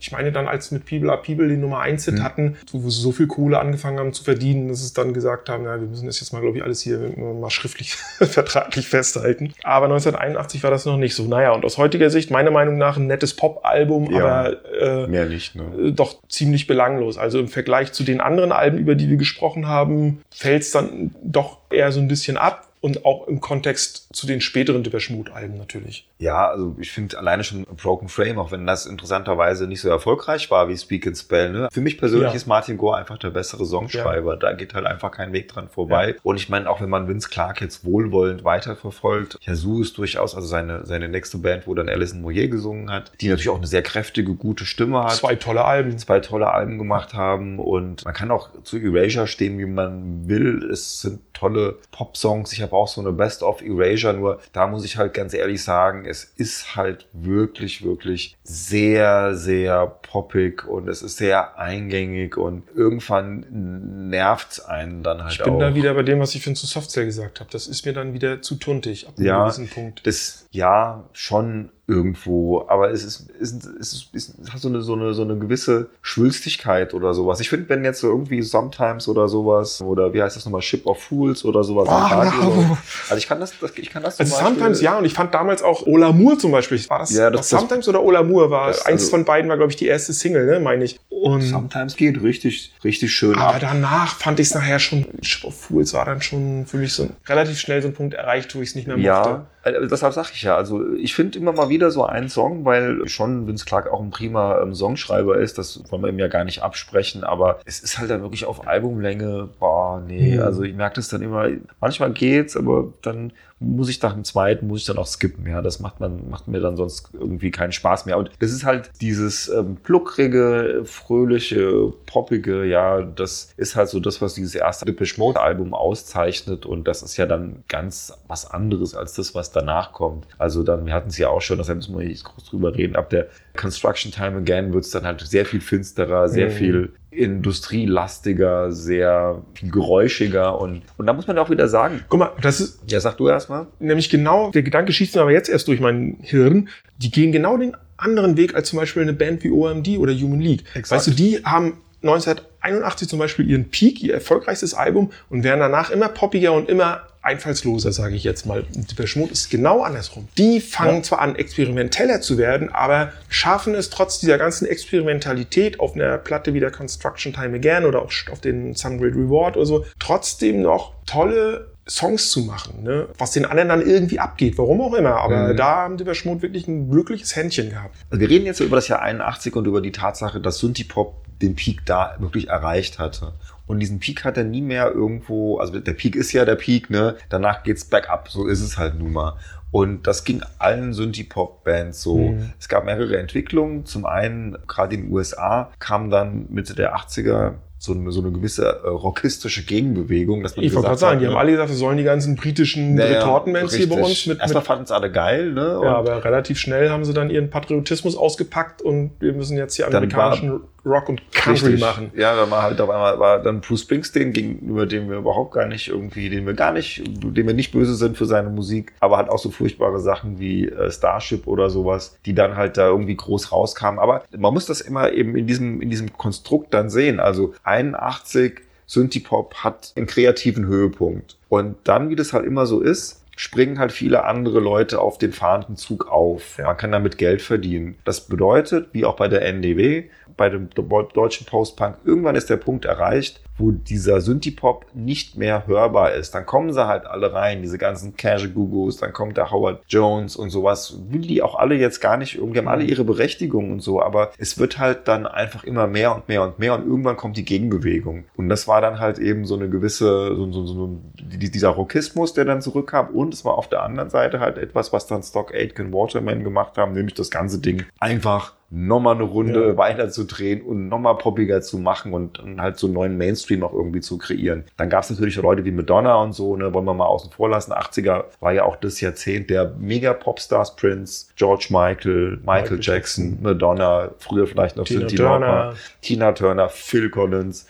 ich 0.00 0.12
meine 0.12 0.32
dann 0.32 0.46
als 0.48 0.70
mit 0.70 0.86
People 0.86 1.10
Are 1.10 1.20
People 1.20 1.48
den 1.48 1.60
Nummer 1.60 1.80
1 1.80 2.04
Hit 2.04 2.22
hatten, 2.22 2.56
wo 2.72 2.88
sie 2.90 3.00
so 3.00 3.12
viel 3.12 3.26
Kohle 3.26 3.58
angefangen 3.58 3.98
haben 3.98 4.12
zu 4.12 4.22
verdienen, 4.24 4.68
dass 4.68 4.82
es 4.82 4.92
dann 4.92 5.12
gesagt 5.12 5.48
haben, 5.48 5.64
ja, 5.64 5.80
wir 5.80 5.86
müssen 5.88 6.06
das 6.06 6.20
jetzt 6.20 6.32
mal, 6.32 6.40
glaube 6.40 6.56
ich, 6.58 6.62
alles 6.62 6.80
hier 6.82 6.98
mal 7.18 7.50
schriftlich 7.50 7.94
vertraglich 8.18 8.88
festhalten. 8.88 9.52
Aber 9.64 9.86
1981 9.86 10.62
war 10.62 10.70
das 10.70 10.84
noch 10.86 10.96
nicht 10.96 11.14
so. 11.14 11.24
Naja, 11.24 11.52
und 11.52 11.64
aus 11.64 11.78
heutiger 11.78 12.10
Sicht, 12.10 12.30
meiner 12.30 12.50
Meinung 12.50 12.78
nach, 12.78 12.96
ein 12.96 13.06
nettes 13.06 13.34
Pop-Album, 13.34 14.10
Ja. 14.12 14.24
aber 14.26 14.56
äh, 14.80 15.06
Mehr 15.08 15.26
nicht, 15.26 15.54
ne? 15.56 15.64
äh, 15.88 15.92
doch 15.92 16.16
ziemlich 16.28 16.66
belanglos. 16.66 17.18
Also 17.18 17.38
im 17.40 17.48
Vergleich 17.48 17.92
zu 17.92 18.04
den 18.04 18.20
anderen 18.20 18.52
Alben, 18.52 18.78
über 18.78 18.94
die 18.94 19.08
wir 19.08 19.16
gesprochen 19.16 19.66
haben, 19.66 20.22
fällt 20.30 20.62
es 20.62 20.70
dann 20.70 21.14
doch 21.22 21.58
eher 21.70 21.90
so 21.92 22.00
ein 22.00 22.08
bisschen 22.08 22.36
ab. 22.36 22.67
Und 22.80 23.04
auch 23.04 23.26
im 23.26 23.40
Kontext 23.40 24.08
zu 24.14 24.26
den 24.26 24.40
späteren 24.40 24.82
Depeche 24.82 25.12
Mode 25.12 25.32
Alben 25.32 25.56
natürlich. 25.58 26.06
Ja, 26.18 26.48
also 26.48 26.76
ich 26.78 26.90
finde 26.92 27.18
alleine 27.18 27.44
schon 27.44 27.64
Broken 27.64 28.08
Frame, 28.08 28.38
auch 28.38 28.52
wenn 28.52 28.66
das 28.66 28.86
interessanterweise 28.86 29.66
nicht 29.66 29.80
so 29.80 29.88
erfolgreich 29.88 30.50
war 30.50 30.68
wie 30.68 30.76
Speak 30.76 31.06
and 31.06 31.16
Spell, 31.16 31.50
ne? 31.52 31.68
Für 31.72 31.80
mich 31.80 31.98
persönlich 31.98 32.28
Ja. 32.30 32.34
ist 32.34 32.46
Martin 32.46 32.76
Gore 32.76 32.96
einfach 32.96 33.18
der 33.18 33.30
bessere 33.30 33.64
Songschreiber. 33.64 34.36
Da 34.36 34.52
geht 34.52 34.74
halt 34.74 34.86
einfach 34.86 35.10
kein 35.10 35.32
Weg 35.32 35.48
dran 35.48 35.68
vorbei. 35.68 36.16
Und 36.22 36.36
ich 36.36 36.48
meine, 36.48 36.68
auch 36.70 36.80
wenn 36.80 36.88
man 36.90 37.08
Vince 37.08 37.28
Clark 37.28 37.60
jetzt 37.60 37.84
wohlwollend 37.84 38.44
weiterverfolgt, 38.44 39.38
Yazoo 39.40 39.80
ist 39.82 39.96
durchaus, 39.98 40.34
also 40.34 40.46
seine, 40.46 40.84
seine 40.86 41.08
nächste 41.08 41.38
Band, 41.38 41.66
wo 41.66 41.74
dann 41.74 41.88
Alison 41.88 42.20
Moyer 42.20 42.48
gesungen 42.48 42.90
hat, 42.90 43.12
die 43.20 43.28
natürlich 43.28 43.48
auch 43.48 43.56
eine 43.56 43.66
sehr 43.66 43.82
kräftige, 43.82 44.34
gute 44.34 44.64
Stimme 44.64 45.02
hat. 45.04 45.12
Zwei 45.14 45.34
tolle 45.36 45.64
Alben. 45.64 45.98
zwei 45.98 46.20
tolle 46.20 46.50
Alben 46.52 46.78
gemacht 46.78 47.14
haben 47.14 47.58
und 47.58 48.04
man 48.04 48.14
kann 48.14 48.30
auch 48.30 48.50
zu 48.62 48.78
Erasure 48.78 49.26
stehen, 49.26 49.58
wie 49.58 49.66
man 49.66 50.28
will. 50.28 50.68
Es 50.70 51.00
sind 51.00 51.20
tolle 51.38 51.78
Pop-Songs. 51.92 52.52
Ich 52.52 52.62
habe 52.62 52.72
auch 52.74 52.88
so 52.88 53.00
eine 53.00 53.12
Best 53.12 53.42
of 53.42 53.62
Erasure, 53.62 54.14
nur 54.14 54.40
da 54.52 54.66
muss 54.66 54.84
ich 54.84 54.96
halt 54.96 55.14
ganz 55.14 55.34
ehrlich 55.34 55.62
sagen, 55.62 56.04
es 56.04 56.24
ist 56.24 56.76
halt 56.76 57.06
wirklich, 57.12 57.84
wirklich 57.84 58.36
sehr, 58.42 59.34
sehr 59.34 59.86
poppig 59.86 60.66
und 60.66 60.88
es 60.88 61.02
ist 61.02 61.16
sehr 61.18 61.58
eingängig 61.58 62.36
und 62.36 62.64
irgendwann 62.74 64.08
nervt 64.10 64.64
einen 64.66 65.02
dann 65.02 65.22
halt 65.22 65.32
Ich 65.34 65.42
bin 65.42 65.54
auch. 65.54 65.58
da 65.58 65.74
wieder 65.74 65.94
bei 65.94 66.02
dem, 66.02 66.20
was 66.20 66.34
ich 66.34 66.42
für 66.42 66.52
zu 66.54 66.66
Softcell 66.66 67.04
gesagt 67.04 67.40
habe. 67.40 67.50
Das 67.52 67.66
ist 67.66 67.84
mir 67.86 67.92
dann 67.92 68.14
wieder 68.14 68.42
zu 68.42 68.56
tuntig 68.56 69.06
ab 69.06 69.14
einem 69.16 69.26
Ja, 69.26 69.42
gewissen 69.44 69.68
Punkt. 69.68 70.06
Das, 70.06 70.46
ja, 70.50 71.08
schon 71.12 71.70
irgendwo, 71.88 72.66
aber 72.68 72.90
es 72.90 73.02
ist, 73.02 73.28
es 73.40 73.50
ist, 73.52 73.66
es 73.80 73.92
ist, 74.12 74.34
es 74.42 74.52
hat 74.52 74.60
so 74.60 74.68
eine, 74.68 74.82
so 74.82 74.92
eine, 74.94 75.14
so 75.14 75.22
eine 75.22 75.36
gewisse 75.38 75.88
Schwülstigkeit 76.02 76.92
oder 76.92 77.14
sowas. 77.14 77.40
Ich 77.40 77.48
finde, 77.48 77.68
wenn 77.70 77.82
jetzt 77.84 78.00
so 78.00 78.08
irgendwie 78.08 78.42
Sometimes 78.42 79.08
oder 79.08 79.26
sowas, 79.28 79.80
oder 79.80 80.12
wie 80.12 80.22
heißt 80.22 80.36
das 80.36 80.44
nochmal, 80.44 80.60
Ship 80.60 80.84
of 80.86 81.02
Fools 81.02 81.44
oder 81.46 81.64
sowas. 81.64 81.88
Ah, 81.88 82.06
Radio 82.08 82.40
ja. 82.40 82.44
so. 82.68 82.78
Also 83.08 83.16
ich 83.16 83.26
kann 83.26 83.40
das, 83.40 83.52
das 83.58 83.72
ich 83.76 83.90
kann 83.90 84.02
das 84.02 84.16
zum 84.16 84.24
Also 84.24 84.36
Beispiel- 84.36 84.48
Sometimes 84.54 84.80
ja, 84.82 84.98
und 84.98 85.04
ich 85.06 85.14
fand 85.14 85.32
damals 85.32 85.62
auch 85.62 85.86
Ola 85.86 86.12
Moore 86.12 86.36
zum 86.38 86.52
Beispiel. 86.52 86.78
War 86.90 86.98
das, 87.00 87.10
Ja, 87.14 87.30
das- 87.30 87.40
was 87.40 87.48
Sometimes 87.60 87.88
oder 87.88 88.02
Ola 88.02 88.22
Moore 88.22 88.50
war? 88.50 88.68
Das- 88.68 88.84
Eins 88.84 89.02
also- 89.02 89.10
von 89.12 89.24
beiden 89.24 89.48
war, 89.48 89.56
glaube 89.56 89.72
ich, 89.72 89.76
die 89.76 89.86
erste 89.86 90.12
Single, 90.12 90.44
ne, 90.46 90.60
meine 90.60 90.84
ich. 90.84 91.00
Und 91.08 91.40
Sometimes 91.42 91.96
geht 91.96 92.22
richtig, 92.22 92.72
richtig 92.84 93.12
schön 93.12 93.34
Aber 93.36 93.54
ab. 93.54 93.58
danach 93.60 94.14
fand 94.16 94.38
ich 94.40 94.48
es 94.48 94.54
nachher 94.54 94.78
schon, 94.78 95.06
Ship 95.22 95.44
of 95.44 95.54
Fools 95.58 95.94
war 95.94 96.04
dann 96.04 96.20
schon 96.22 96.66
für 96.66 96.76
mich 96.76 96.92
so 96.92 97.08
relativ 97.26 97.58
schnell 97.58 97.80
so 97.82 97.88
ein 97.88 97.94
Punkt 97.94 98.14
erreicht, 98.14 98.54
wo 98.54 98.60
ich 98.60 98.68
es 98.70 98.74
nicht 98.74 98.86
mehr 98.86 98.96
mochte. 98.96 99.06
Ja, 99.30 99.46
deshalb 99.72 100.14
sage 100.14 100.30
ich 100.34 100.42
ja. 100.42 100.56
Also 100.56 100.92
ich 100.94 101.14
finde 101.14 101.38
immer 101.38 101.52
mal 101.52 101.68
wieder 101.68 101.90
so 101.90 102.04
einen 102.04 102.28
Song, 102.28 102.64
weil 102.64 103.08
schon 103.08 103.46
Vince 103.46 103.64
Clark 103.64 103.90
auch 103.90 104.00
ein 104.00 104.10
prima 104.10 104.60
ähm, 104.60 104.74
Songschreiber 104.74 105.38
ist. 105.38 105.58
Das 105.58 105.82
wollen 105.90 106.02
wir 106.02 106.08
ihm 106.08 106.18
ja 106.18 106.28
gar 106.28 106.44
nicht 106.44 106.62
absprechen. 106.62 107.24
Aber 107.24 107.60
es 107.64 107.80
ist 107.80 107.98
halt 107.98 108.10
dann 108.10 108.22
wirklich 108.22 108.44
auf 108.44 108.66
Albumlänge. 108.66 109.48
Boah, 109.58 110.02
nee. 110.06 110.36
Mhm. 110.36 110.42
Also 110.42 110.62
ich 110.62 110.74
merke 110.74 110.96
das 110.96 111.08
dann 111.08 111.22
immer. 111.22 111.48
Manchmal 111.80 112.12
geht's, 112.12 112.56
aber 112.56 112.92
dann 113.02 113.32
muss 113.60 113.88
ich 113.88 114.00
nach 114.02 114.14
dem 114.14 114.24
zweiten, 114.24 114.68
muss 114.68 114.80
ich 114.80 114.86
dann 114.86 114.98
auch 114.98 115.06
skippen. 115.06 115.46
Ja, 115.46 115.62
das 115.62 115.80
macht 115.80 115.98
man, 115.98 116.30
macht 116.30 116.46
mir 116.46 116.60
dann 116.60 116.76
sonst 116.76 117.10
irgendwie 117.12 117.50
keinen 117.50 117.72
Spaß 117.72 118.06
mehr. 118.06 118.16
Und 118.16 118.30
das 118.38 118.52
ist 118.52 118.64
halt 118.64 118.90
dieses 119.00 119.48
ähm, 119.48 119.76
pluckrige, 119.82 120.82
fröhliche, 120.84 121.92
poppige. 122.06 122.64
Ja, 122.64 123.02
das 123.02 123.52
ist 123.56 123.74
halt 123.74 123.88
so 123.88 123.98
das, 123.98 124.22
was 124.22 124.34
dieses 124.34 124.54
erste 124.54 124.84
Depeche 124.84 125.18
Mode 125.18 125.40
Album 125.40 125.74
auszeichnet. 125.74 126.66
Und 126.66 126.86
das 126.86 127.02
ist 127.02 127.16
ja 127.16 127.26
dann 127.26 127.64
ganz 127.68 128.12
was 128.28 128.48
anderes 128.48 128.94
als 128.94 129.14
das, 129.14 129.34
was 129.34 129.50
danach 129.58 129.92
kommt. 129.92 130.26
Also 130.38 130.62
dann, 130.62 130.86
wir 130.86 130.92
hatten 130.92 131.08
es 131.08 131.18
ja 131.18 131.28
auch 131.28 131.40
schon, 131.42 131.58
deshalb 131.58 131.76
müssen 131.78 131.98
wir 131.98 132.06
nicht 132.06 132.24
groß 132.24 132.44
drüber 132.44 132.74
reden. 132.74 132.96
Ab 132.96 133.10
der 133.10 133.26
Construction 133.56 134.12
Time 134.12 134.36
Again 134.38 134.72
wird 134.72 134.84
es 134.84 134.90
dann 134.90 135.04
halt 135.04 135.20
sehr 135.20 135.44
viel 135.44 135.60
finsterer, 135.60 136.28
sehr 136.28 136.46
Mhm. 136.48 136.52
viel 136.52 136.92
industrielastiger, 137.10 138.70
sehr 138.72 139.42
viel 139.54 139.70
geräuschiger 139.70 140.60
und, 140.60 140.82
und 140.96 141.06
da 141.06 141.12
muss 141.12 141.26
man 141.26 141.38
auch 141.38 141.50
wieder 141.50 141.68
sagen, 141.68 142.04
Guck 142.08 142.20
mal, 142.20 142.30
das 142.40 142.60
ist 142.60 142.80
ja, 142.86 143.00
sag 143.00 143.16
du 143.16 143.28
erstmal. 143.28 143.66
nämlich 143.78 144.10
genau, 144.10 144.50
der 144.50 144.62
Gedanke 144.62 144.92
schießt 144.92 145.14
mir 145.16 145.22
aber 145.22 145.32
jetzt 145.32 145.48
erst 145.48 145.68
durch 145.68 145.80
mein 145.80 146.18
Hirn. 146.22 146.68
Die 146.98 147.10
gehen 147.10 147.32
genau 147.32 147.56
den 147.56 147.76
anderen 147.96 148.36
Weg 148.36 148.54
als 148.54 148.68
zum 148.68 148.78
Beispiel 148.78 149.02
eine 149.02 149.12
Band 149.12 149.42
wie 149.44 149.50
OMD 149.50 149.98
oder 149.98 150.12
Human 150.14 150.40
League. 150.40 150.64
Exakt. 150.74 150.90
Weißt 150.92 151.06
du, 151.08 151.10
die 151.12 151.38
haben 151.44 151.78
1981 152.02 153.08
zum 153.08 153.18
Beispiel 153.18 153.48
ihren 153.50 153.68
Peak, 153.70 154.02
ihr 154.02 154.14
erfolgreichstes 154.14 154.74
Album 154.74 155.10
und 155.30 155.42
werden 155.42 155.60
danach 155.60 155.90
immer 155.90 156.08
poppiger 156.08 156.52
und 156.52 156.68
immer 156.68 157.00
einfallsloser, 157.22 157.92
sage 157.92 158.14
ich 158.16 158.24
jetzt 158.24 158.46
mal. 158.46 158.64
Und 158.74 158.90
Depeche 158.90 159.18
Mode 159.18 159.32
ist 159.32 159.50
genau 159.50 159.82
andersrum. 159.82 160.28
Die 160.38 160.60
fangen 160.60 161.02
zwar 161.04 161.20
an, 161.20 161.36
experimenteller 161.36 162.20
zu 162.20 162.38
werden, 162.38 162.70
aber 162.72 163.12
schaffen 163.28 163.74
es 163.74 163.90
trotz 163.90 164.18
dieser 164.20 164.38
ganzen 164.38 164.66
Experimentalität 164.66 165.80
auf 165.80 165.94
einer 165.94 166.18
Platte 166.18 166.54
wie 166.54 166.60
der 166.60 166.70
Construction 166.70 167.32
Time 167.32 167.56
Again 167.56 167.84
oder 167.84 168.02
auch 168.02 168.12
auf 168.30 168.40
den 168.40 168.74
Some 168.74 168.98
Great 168.98 169.14
Reward 169.14 169.56
oder 169.56 169.66
so, 169.66 169.84
trotzdem 169.98 170.62
noch 170.62 170.92
tolle 171.06 171.72
Songs 171.88 172.30
zu 172.30 172.40
machen, 172.42 172.82
ne? 172.82 173.08
was 173.16 173.30
den 173.30 173.46
anderen 173.46 173.70
dann 173.70 173.80
irgendwie 173.80 174.18
abgeht, 174.20 174.58
warum 174.58 174.80
auch 174.82 174.92
immer. 174.92 175.16
Aber 175.16 175.52
Mhm. 175.52 175.56
da 175.56 175.76
haben 175.76 175.96
Depeche 175.96 176.28
Mode 176.28 176.42
wirklich 176.42 176.68
ein 176.68 176.90
glückliches 176.90 177.34
Händchen 177.34 177.70
gehabt. 177.70 177.96
Also 178.10 178.20
wir 178.20 178.28
reden 178.28 178.44
jetzt 178.44 178.60
über 178.60 178.76
das 178.76 178.88
Jahr 178.88 179.00
81 179.00 179.56
und 179.56 179.66
über 179.66 179.80
die 179.80 179.92
Tatsache, 179.92 180.38
dass 180.40 180.58
Synthie-Pop 180.58 181.24
den 181.40 181.54
Peak 181.56 181.86
da 181.86 182.16
wirklich 182.18 182.48
erreicht 182.48 182.98
hatte. 182.98 183.32
Und 183.68 183.80
diesen 183.80 184.00
Peak 184.00 184.24
hat 184.24 184.36
er 184.36 184.44
nie 184.44 184.62
mehr 184.62 184.90
irgendwo, 184.90 185.58
also 185.58 185.78
der 185.78 185.92
Peak 185.92 186.16
ist 186.16 186.32
ja 186.32 186.44
der 186.44 186.56
Peak, 186.56 186.90
ne? 186.90 187.16
Danach 187.28 187.62
geht's 187.62 187.84
back 187.84 188.10
up, 188.10 188.28
so 188.28 188.46
ist 188.46 188.60
es 188.60 188.78
halt 188.78 188.98
nun 188.98 189.12
mal. 189.12 189.36
Und 189.70 190.06
das 190.06 190.24
ging 190.24 190.42
allen 190.58 190.94
Synthie-Pop-Bands 190.94 192.02
so. 192.02 192.16
Mhm. 192.16 192.52
Es 192.58 192.68
gab 192.68 192.84
mehrere 192.84 193.18
Entwicklungen. 193.18 193.84
Zum 193.84 194.06
einen, 194.06 194.56
gerade 194.66 194.94
in 194.94 195.02
den 195.02 195.12
USA, 195.12 195.70
kam 195.78 196.10
dann 196.10 196.46
Mitte 196.48 196.74
der 196.74 196.96
80er 196.96 197.54
so 197.80 197.92
eine, 197.92 198.10
so 198.10 198.20
eine 198.20 198.32
gewisse 198.32 198.66
äh, 198.66 198.88
rockistische 198.88 199.64
Gegenbewegung. 199.64 200.42
Dass 200.42 200.56
man 200.56 200.64
Ich 200.64 200.74
wollte 200.74 200.88
gerade 200.88 200.98
sagen, 200.98 201.16
hat, 201.16 201.22
die 201.22 201.26
haben 201.26 201.34
ne, 201.34 201.38
alle 201.38 201.50
gesagt, 201.52 201.70
wir 201.70 201.76
sollen 201.76 201.96
die 201.96 202.04
ganzen 202.04 202.34
britischen 202.34 202.96
naja, 202.96 203.18
Retortenbands 203.18 203.74
hier 203.74 203.88
bei 203.88 204.00
uns 204.00 204.26
mit, 204.26 204.40
Erstmal 204.40 204.64
fanden 204.64 204.84
es 204.84 204.90
alle 204.90 205.12
geil, 205.12 205.52
ne? 205.52 205.78
Und 205.78 205.84
ja, 205.84 205.94
aber 205.94 206.24
relativ 206.24 206.58
schnell 206.58 206.90
haben 206.90 207.04
sie 207.04 207.14
dann 207.14 207.30
ihren 207.30 207.50
Patriotismus 207.50 208.16
ausgepackt 208.16 208.82
und 208.82 209.12
wir 209.20 209.32
müssen 209.32 209.56
jetzt 209.56 209.78
die 209.78 209.84
amerikanischen 209.84 210.62
Rock 210.88 211.08
und 211.08 211.32
Country 211.32 211.72
Richtig. 211.72 211.80
machen. 211.80 212.10
Ja, 212.16 212.34
da 212.34 212.50
war 212.50 212.62
halt 212.62 212.80
auf 212.80 212.90
einmal 212.90 213.18
war 213.18 213.42
dann 213.42 213.60
Bruce 213.60 213.82
Springsteen, 213.82 214.32
gegenüber 214.32 214.86
dem 214.86 215.08
wir 215.08 215.18
überhaupt 215.18 215.52
gar 215.52 215.66
nicht 215.66 215.88
irgendwie, 215.88 216.30
den 216.30 216.46
wir 216.46 216.54
gar 216.54 216.72
nicht, 216.72 217.02
dem 217.06 217.46
wir 217.46 217.54
nicht 217.54 217.72
böse 217.72 217.94
sind 217.94 218.16
für 218.16 218.26
seine 218.26 218.50
Musik, 218.50 218.92
aber 219.00 219.16
halt 219.16 219.28
auch 219.28 219.38
so 219.38 219.50
furchtbare 219.50 220.00
Sachen 220.00 220.38
wie 220.38 220.68
äh, 220.68 220.90
Starship 220.90 221.46
oder 221.46 221.70
sowas, 221.70 222.18
die 222.26 222.34
dann 222.34 222.56
halt 222.56 222.76
da 222.76 222.88
irgendwie 222.88 223.16
groß 223.16 223.52
rauskamen. 223.52 224.00
Aber 224.00 224.24
man 224.36 224.52
muss 224.52 224.66
das 224.66 224.80
immer 224.80 225.12
eben 225.12 225.36
in 225.36 225.46
diesem, 225.46 225.80
in 225.80 225.90
diesem 225.90 226.12
Konstrukt 226.12 226.74
dann 226.74 226.90
sehen. 226.90 227.20
Also 227.20 227.54
81 227.64 228.60
Synthie-Pop 228.86 229.56
hat 229.56 229.92
einen 229.96 230.06
kreativen 230.06 230.66
Höhepunkt. 230.66 231.36
Und 231.48 231.76
dann, 231.84 232.08
wie 232.10 232.16
das 232.16 232.32
halt 232.32 232.46
immer 232.46 232.66
so 232.66 232.80
ist, 232.80 233.22
springen 233.38 233.78
halt 233.78 233.92
viele 233.92 234.24
andere 234.24 234.58
Leute 234.58 235.00
auf 235.00 235.16
den 235.16 235.32
fahrenden 235.32 235.76
Zug 235.76 236.08
auf. 236.08 236.58
Man 236.58 236.76
kann 236.76 236.90
damit 236.90 237.18
Geld 237.18 237.40
verdienen. 237.40 237.96
Das 238.04 238.22
bedeutet, 238.22 238.88
wie 238.92 239.04
auch 239.04 239.14
bei 239.14 239.28
der 239.28 239.42
NDW, 239.42 240.10
bei 240.38 240.48
dem 240.48 240.70
deutschen 240.70 241.46
Post-Punk, 241.46 241.98
irgendwann 242.04 242.36
ist 242.36 242.48
der 242.48 242.56
Punkt 242.56 242.86
erreicht, 242.86 243.42
wo 243.58 243.70
dieser 243.72 244.20
Synthie-Pop 244.20 244.86
nicht 244.94 245.36
mehr 245.36 245.66
hörbar 245.66 246.12
ist. 246.14 246.34
Dann 246.34 246.46
kommen 246.46 246.72
sie 246.72 246.86
halt 246.86 247.06
alle 247.06 247.32
rein, 247.32 247.62
diese 247.62 247.78
ganzen 247.78 248.16
Cash-Gugos, 248.16 248.98
dann 248.98 249.12
kommt 249.12 249.36
der 249.36 249.50
Howard 249.50 249.82
Jones 249.88 250.36
und 250.36 250.50
sowas. 250.50 250.98
Will 251.08 251.22
die 251.22 251.42
auch 251.42 251.56
alle 251.56 251.74
jetzt 251.74 252.00
gar 252.00 252.16
nicht, 252.16 252.36
irgendwie 252.36 252.58
haben 252.58 252.68
alle 252.68 252.84
ihre 252.84 253.04
Berechtigung 253.04 253.72
und 253.72 253.80
so, 253.80 254.00
aber 254.02 254.30
es 254.38 254.58
wird 254.58 254.78
halt 254.78 255.08
dann 255.08 255.26
einfach 255.26 255.64
immer 255.64 255.86
mehr 255.86 256.14
und 256.14 256.28
mehr 256.28 256.42
und 256.42 256.58
mehr 256.58 256.74
und 256.74 256.86
irgendwann 256.86 257.16
kommt 257.16 257.36
die 257.36 257.44
Gegenbewegung. 257.44 258.24
Und 258.36 258.48
das 258.48 258.68
war 258.68 258.80
dann 258.80 259.00
halt 259.00 259.18
eben 259.18 259.44
so 259.44 259.54
eine 259.56 259.68
gewisse, 259.68 260.34
so, 260.36 260.52
so, 260.52 260.66
so 260.66 260.98
dieser 261.18 261.70
Rockismus, 261.70 262.34
der 262.34 262.44
dann 262.44 262.62
zurückkam 262.62 263.08
und 263.08 263.34
es 263.34 263.44
war 263.44 263.58
auf 263.58 263.68
der 263.68 263.82
anderen 263.82 264.10
Seite 264.10 264.40
halt 264.40 264.58
etwas, 264.58 264.92
was 264.92 265.06
dann 265.06 265.22
Stock 265.22 265.54
Aitken 265.54 265.92
Waterman 265.92 266.44
gemacht 266.44 266.78
haben, 266.78 266.92
nämlich 266.92 267.14
das 267.14 267.30
ganze 267.30 267.58
Ding 267.58 267.84
einfach 267.98 268.54
nochmal 268.70 269.14
eine 269.14 269.24
Runde 269.24 269.68
Ja. 269.68 269.76
weiter 269.78 270.10
zu 270.10 270.24
drehen 270.24 270.60
und 270.60 270.88
nochmal 270.88 271.16
poppiger 271.16 271.62
zu 271.62 271.78
machen 271.78 272.12
und, 272.12 272.38
und 272.38 272.60
halt 272.60 272.78
so 272.78 272.86
einen 272.86 272.94
neuen 272.94 273.16
Mainstream 273.16 273.47
auch 273.62 273.72
irgendwie 273.72 274.00
zu 274.00 274.18
kreieren. 274.18 274.64
Dann 274.76 274.90
gab 274.90 275.04
es 275.04 275.10
natürlich 275.10 275.36
Leute 275.36 275.64
wie 275.64 275.70
Madonna 275.70 276.16
und 276.16 276.32
so, 276.32 276.56
ne, 276.56 276.72
wollen 276.72 276.84
wir 276.84 276.94
mal 276.94 277.06
außen 277.06 277.30
vor 277.30 277.48
lassen. 277.48 277.72
80er 277.72 278.24
war 278.40 278.52
ja 278.52 278.64
auch 278.64 278.76
das 278.76 279.00
Jahrzehnt 279.00 279.50
der 279.50 279.74
Mega-Popstars 279.78 280.76
Prince, 280.76 281.26
George 281.36 281.68
Michael, 281.70 282.38
Michael, 282.38 282.40
Michael 282.44 282.80
Jackson, 282.80 283.24
Jackson. 283.24 283.42
Madonna, 283.42 284.10
früher 284.18 284.46
vielleicht 284.46 284.76
noch 284.76 284.84
Tina 284.84 285.00
Cyndi 285.00 285.16
Turner. 285.16 285.46
Lauper, 285.46 285.76
Tina 286.02 286.32
Turner, 286.32 286.68
Phil 286.68 287.10
Collins. 287.10 287.66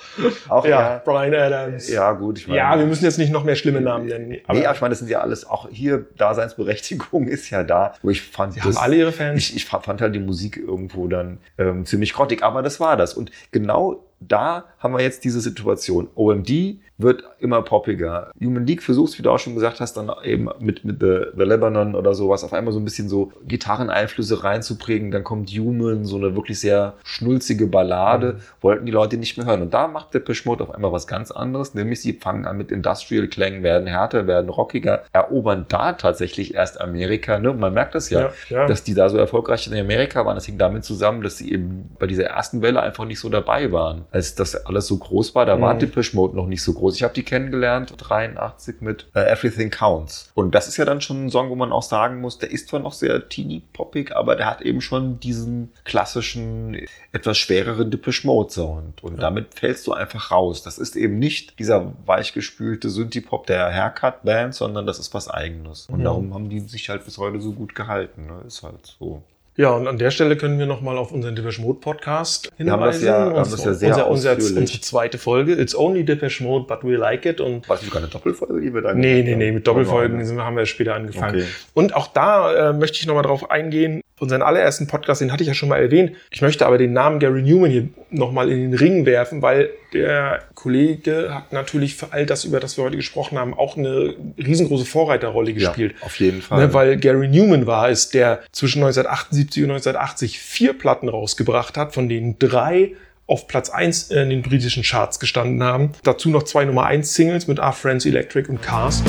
auch 0.49 0.65
Ja, 0.65 0.69
ja. 0.95 1.01
Brian 1.03 1.33
Adams. 1.33 1.89
Ja, 1.89 2.11
gut, 2.13 2.39
ich 2.39 2.47
meine. 2.47 2.57
Ja, 2.59 2.77
wir 2.77 2.85
müssen 2.85 3.03
jetzt 3.05 3.17
nicht 3.17 3.31
noch 3.31 3.43
mehr 3.43 3.55
schlimme 3.55 3.81
Namen 3.81 4.07
nennen. 4.07 4.37
Aber 4.45 4.57
nee, 4.57 4.65
aber 4.65 4.75
ich 4.75 4.81
meine, 4.81 4.91
das 4.91 4.99
sind 4.99 5.09
ja 5.09 5.21
alles, 5.21 5.47
auch 5.47 5.69
hier 5.69 6.05
Daseinsberechtigung 6.17 7.27
ist 7.27 7.49
ja 7.49 7.63
da. 7.63 7.93
Wo 8.01 8.09
ich 8.09 8.21
fand, 8.21 8.55
die 8.55 8.61
haben 8.61 8.77
alle 8.77 8.95
ihre 8.95 9.11
Fans. 9.11 9.37
ich, 9.39 9.55
ich 9.55 9.65
fand 9.65 10.01
halt 10.01 10.15
die 10.15 10.19
Musik 10.19 10.57
irgendwo 10.57 11.07
dann 11.07 11.39
ähm, 11.57 11.85
ziemlich 11.85 12.13
grottig, 12.13 12.43
aber 12.43 12.61
das 12.61 12.79
war 12.79 12.97
das. 12.97 13.13
Und 13.13 13.31
genau 13.51 14.03
da 14.21 14.65
haben 14.79 14.93
wir 14.93 15.01
jetzt 15.01 15.23
diese 15.23 15.41
Situation. 15.41 16.07
OMD 16.15 16.79
wird 16.97 17.23
immer 17.39 17.61
poppiger. 17.63 18.31
Human 18.39 18.65
League 18.65 18.83
versucht, 18.83 19.17
wie 19.17 19.23
du 19.23 19.31
auch 19.31 19.39
schon 19.39 19.55
gesagt 19.55 19.79
hast, 19.79 19.97
dann 19.97 20.11
eben 20.23 20.49
mit, 20.59 20.85
mit 20.85 20.99
The, 20.99 21.31
The 21.35 21.43
Lebanon 21.43 21.95
oder 21.95 22.13
sowas 22.13 22.43
auf 22.43 22.53
einmal 22.53 22.73
so 22.73 22.79
ein 22.79 22.85
bisschen 22.85 23.09
so 23.09 23.31
Gitarreneinflüsse 23.47 24.43
reinzuprägen. 24.43 25.11
Dann 25.11 25.23
kommt 25.23 25.49
Human, 25.49 26.05
so 26.05 26.17
eine 26.17 26.35
wirklich 26.35 26.59
sehr 26.59 26.93
schnulzige 27.03 27.67
Ballade. 27.67 28.39
Wollten 28.61 28.85
die 28.85 28.91
Leute 28.91 29.17
nicht 29.17 29.37
mehr 29.37 29.47
hören. 29.47 29.63
Und 29.63 29.73
da 29.73 29.87
macht 29.87 30.13
der 30.13 30.21
Mode 30.45 30.63
auf 30.63 30.71
einmal 30.71 30.91
was 30.91 31.07
ganz 31.07 31.31
anderes, 31.31 31.73
nämlich 31.73 32.01
sie 32.01 32.13
fangen 32.13 32.45
an 32.45 32.57
mit 32.57 32.71
Industrial-Klängen, 32.71 33.63
werden 33.63 33.87
härter, 33.87 34.27
werden 34.27 34.49
rockiger, 34.49 35.03
erobern 35.11 35.65
da 35.67 35.93
tatsächlich 35.93 36.53
erst 36.55 36.79
Amerika. 36.79 37.39
Ne? 37.39 37.53
Man 37.53 37.73
merkt 37.73 37.95
das 37.95 38.09
ja, 38.09 38.21
Ja, 38.21 38.31
ja. 38.49 38.67
dass 38.67 38.83
die 38.83 38.93
da 38.93 39.09
so 39.09 39.17
erfolgreich 39.17 39.67
in 39.67 39.77
Amerika 39.77 40.25
waren. 40.25 40.35
Das 40.35 40.45
hing 40.45 40.57
damit 40.57 40.85
zusammen, 40.85 41.21
dass 41.21 41.37
sie 41.37 41.51
eben 41.51 41.89
bei 41.99 42.07
dieser 42.07 42.25
ersten 42.25 42.61
Welle 42.61 42.81
einfach 42.81 43.05
nicht 43.05 43.19
so 43.19 43.29
dabei 43.29 43.71
waren. 43.71 44.05
Als 44.11 44.35
das 44.35 44.55
alles 44.65 44.87
so 44.87 44.97
groß 44.97 45.33
war, 45.35 45.45
da 45.45 45.59
war 45.61 45.73
Mhm. 45.75 45.79
Depeche 45.79 46.15
Mode 46.15 46.35
noch 46.35 46.45
nicht 46.47 46.61
so 46.61 46.73
groß. 46.73 46.95
Ich 46.97 47.03
habe 47.03 47.13
die 47.13 47.23
kennengelernt, 47.23 47.93
83 47.97 48.81
mit 48.81 49.07
äh, 49.15 49.21
Everything 49.31 49.69
Counts. 49.69 50.29
Und 50.35 50.53
das 50.53 50.67
ist 50.67 50.75
ja 50.77 50.83
dann 50.83 50.99
schon 50.99 51.25
ein 51.25 51.29
Song, 51.29 51.49
wo 51.49 51.55
man 51.55 51.71
auch 51.71 51.81
sagen 51.83 52.19
muss, 52.19 52.37
der 52.37 52.51
ist 52.51 52.67
zwar 52.67 52.81
noch 52.81 52.91
sehr 52.93 53.29
teeny-poppig, 53.29 54.13
aber 54.15 54.35
der 54.35 54.47
hat 54.47 54.61
eben 54.61 54.81
schon 54.81 55.19
diesen 55.21 55.71
klassischen, 55.85 56.77
etwas 57.13 57.37
schwereren 57.37 57.89
Depeche 57.89 58.27
Mode 58.27 58.51
Sound. 58.51 59.03
Und 59.03 59.17
damit 59.21 59.53
fällst 59.55 59.87
du 59.87 59.93
einfach 59.93 60.31
raus. 60.31 60.61
Das 60.61 60.77
ist 60.77 60.95
eben 60.97 61.17
nicht 61.17 61.57
dieser 61.59 61.93
weichgespülte 62.05 62.89
Synthie-Pop 62.89 63.47
der 63.47 63.73
Haircut-Band, 63.73 64.53
sondern 64.53 64.85
das 64.85 64.99
ist 64.99 65.13
was 65.13 65.29
Eigenes. 65.29 65.85
Und 65.89 65.99
Mhm. 65.99 66.03
darum 66.03 66.33
haben 66.33 66.49
die 66.49 66.59
sich 66.59 66.89
halt 66.89 67.05
bis 67.05 67.17
heute 67.17 67.39
so 67.39 67.53
gut 67.53 67.75
gehalten. 67.75 68.25
Ne? 68.27 68.41
Ist 68.45 68.61
halt 68.63 68.95
so. 68.99 69.21
Ja, 69.57 69.71
und 69.71 69.85
an 69.87 69.97
der 69.97 70.11
Stelle 70.11 70.37
können 70.37 70.57
wir 70.59 70.65
nochmal 70.65 70.97
auf 70.97 71.11
unseren 71.11 71.35
Depeche 71.35 71.61
Mode 71.61 71.79
Podcast 71.81 72.49
hinweisen. 72.55 72.71
haben 72.71 72.85
das 72.85 73.01
ja- 73.03 73.19
haben 73.19 73.35
das 73.35 73.65
ja 73.65 73.73
sehr 73.73 73.89
unser, 74.09 74.37
unser, 74.37 74.57
unsere 74.59 74.79
zweite 74.81 75.17
Folge. 75.17 75.53
It's 75.53 75.75
only 75.75 76.05
Depeche 76.05 76.41
Mode, 76.43 76.65
but 76.67 76.83
we 76.83 76.95
like 76.95 77.25
it. 77.25 77.41
Und 77.41 77.67
War 77.67 77.75
das 77.75 77.85
sogar 77.85 78.01
eine 78.01 78.09
Doppelfolge, 78.09 78.61
die 78.61 78.73
wir 78.73 78.81
dann 78.81 78.97
Nee, 78.99 79.21
nee, 79.23 79.35
nee, 79.35 79.51
mit 79.51 79.67
Doppelfolgen 79.67 80.19
wir- 80.37 80.43
haben 80.43 80.55
wir 80.55 80.65
später 80.65 80.95
angefangen. 80.95 81.35
Okay. 81.41 81.45
Und 81.73 81.95
auch 81.95 82.07
da 82.07 82.69
äh, 82.69 82.73
möchte 82.73 82.97
ich 82.99 83.05
nochmal 83.07 83.23
drauf 83.23 83.51
eingehen. 83.51 84.01
Unseren 84.21 84.43
allerersten 84.43 84.85
Podcast, 84.85 85.19
den 85.19 85.31
hatte 85.31 85.41
ich 85.41 85.47
ja 85.47 85.55
schon 85.55 85.67
mal 85.67 85.81
erwähnt. 85.81 86.11
Ich 86.29 86.43
möchte 86.43 86.67
aber 86.67 86.77
den 86.77 86.93
Namen 86.93 87.17
Gary 87.17 87.41
Newman 87.41 87.71
hier 87.71 87.89
nochmal 88.11 88.51
in 88.51 88.59
den 88.59 88.73
Ring 88.75 89.07
werfen, 89.07 89.41
weil 89.41 89.71
der 89.93 90.43
Kollege 90.53 91.33
hat 91.33 91.51
natürlich 91.51 91.95
für 91.95 92.13
all 92.13 92.27
das, 92.27 92.45
über 92.45 92.59
das 92.59 92.77
wir 92.77 92.83
heute 92.83 92.97
gesprochen 92.97 93.39
haben, 93.39 93.55
auch 93.55 93.77
eine 93.77 94.13
riesengroße 94.37 94.85
Vorreiterrolle 94.85 95.53
gespielt. 95.53 95.95
Ja, 95.99 96.05
auf 96.05 96.19
jeden 96.19 96.43
Fall. 96.43 96.67
Ne, 96.67 96.71
weil 96.71 96.97
Gary 96.97 97.29
Newman 97.29 97.65
war 97.65 97.89
es, 97.89 98.11
der 98.11 98.41
zwischen 98.51 98.83
1978 98.83 99.63
und 99.63 99.71
1980 99.71 100.39
vier 100.39 100.73
Platten 100.77 101.09
rausgebracht 101.09 101.75
hat, 101.75 101.95
von 101.95 102.07
denen 102.07 102.37
drei 102.37 102.91
auf 103.25 103.47
Platz 103.47 103.71
1 103.71 104.11
in 104.11 104.29
den 104.29 104.43
britischen 104.43 104.83
Charts 104.83 105.19
gestanden 105.19 105.63
haben. 105.63 105.93
Dazu 106.03 106.29
noch 106.29 106.43
zwei 106.43 106.63
Nummer 106.65 106.85
1 106.85 107.11
Singles 107.11 107.47
mit 107.47 107.57
Our 107.57 107.73
Friends 107.73 108.05
Electric 108.05 108.49
und 108.49 108.61
Cars. 108.61 109.01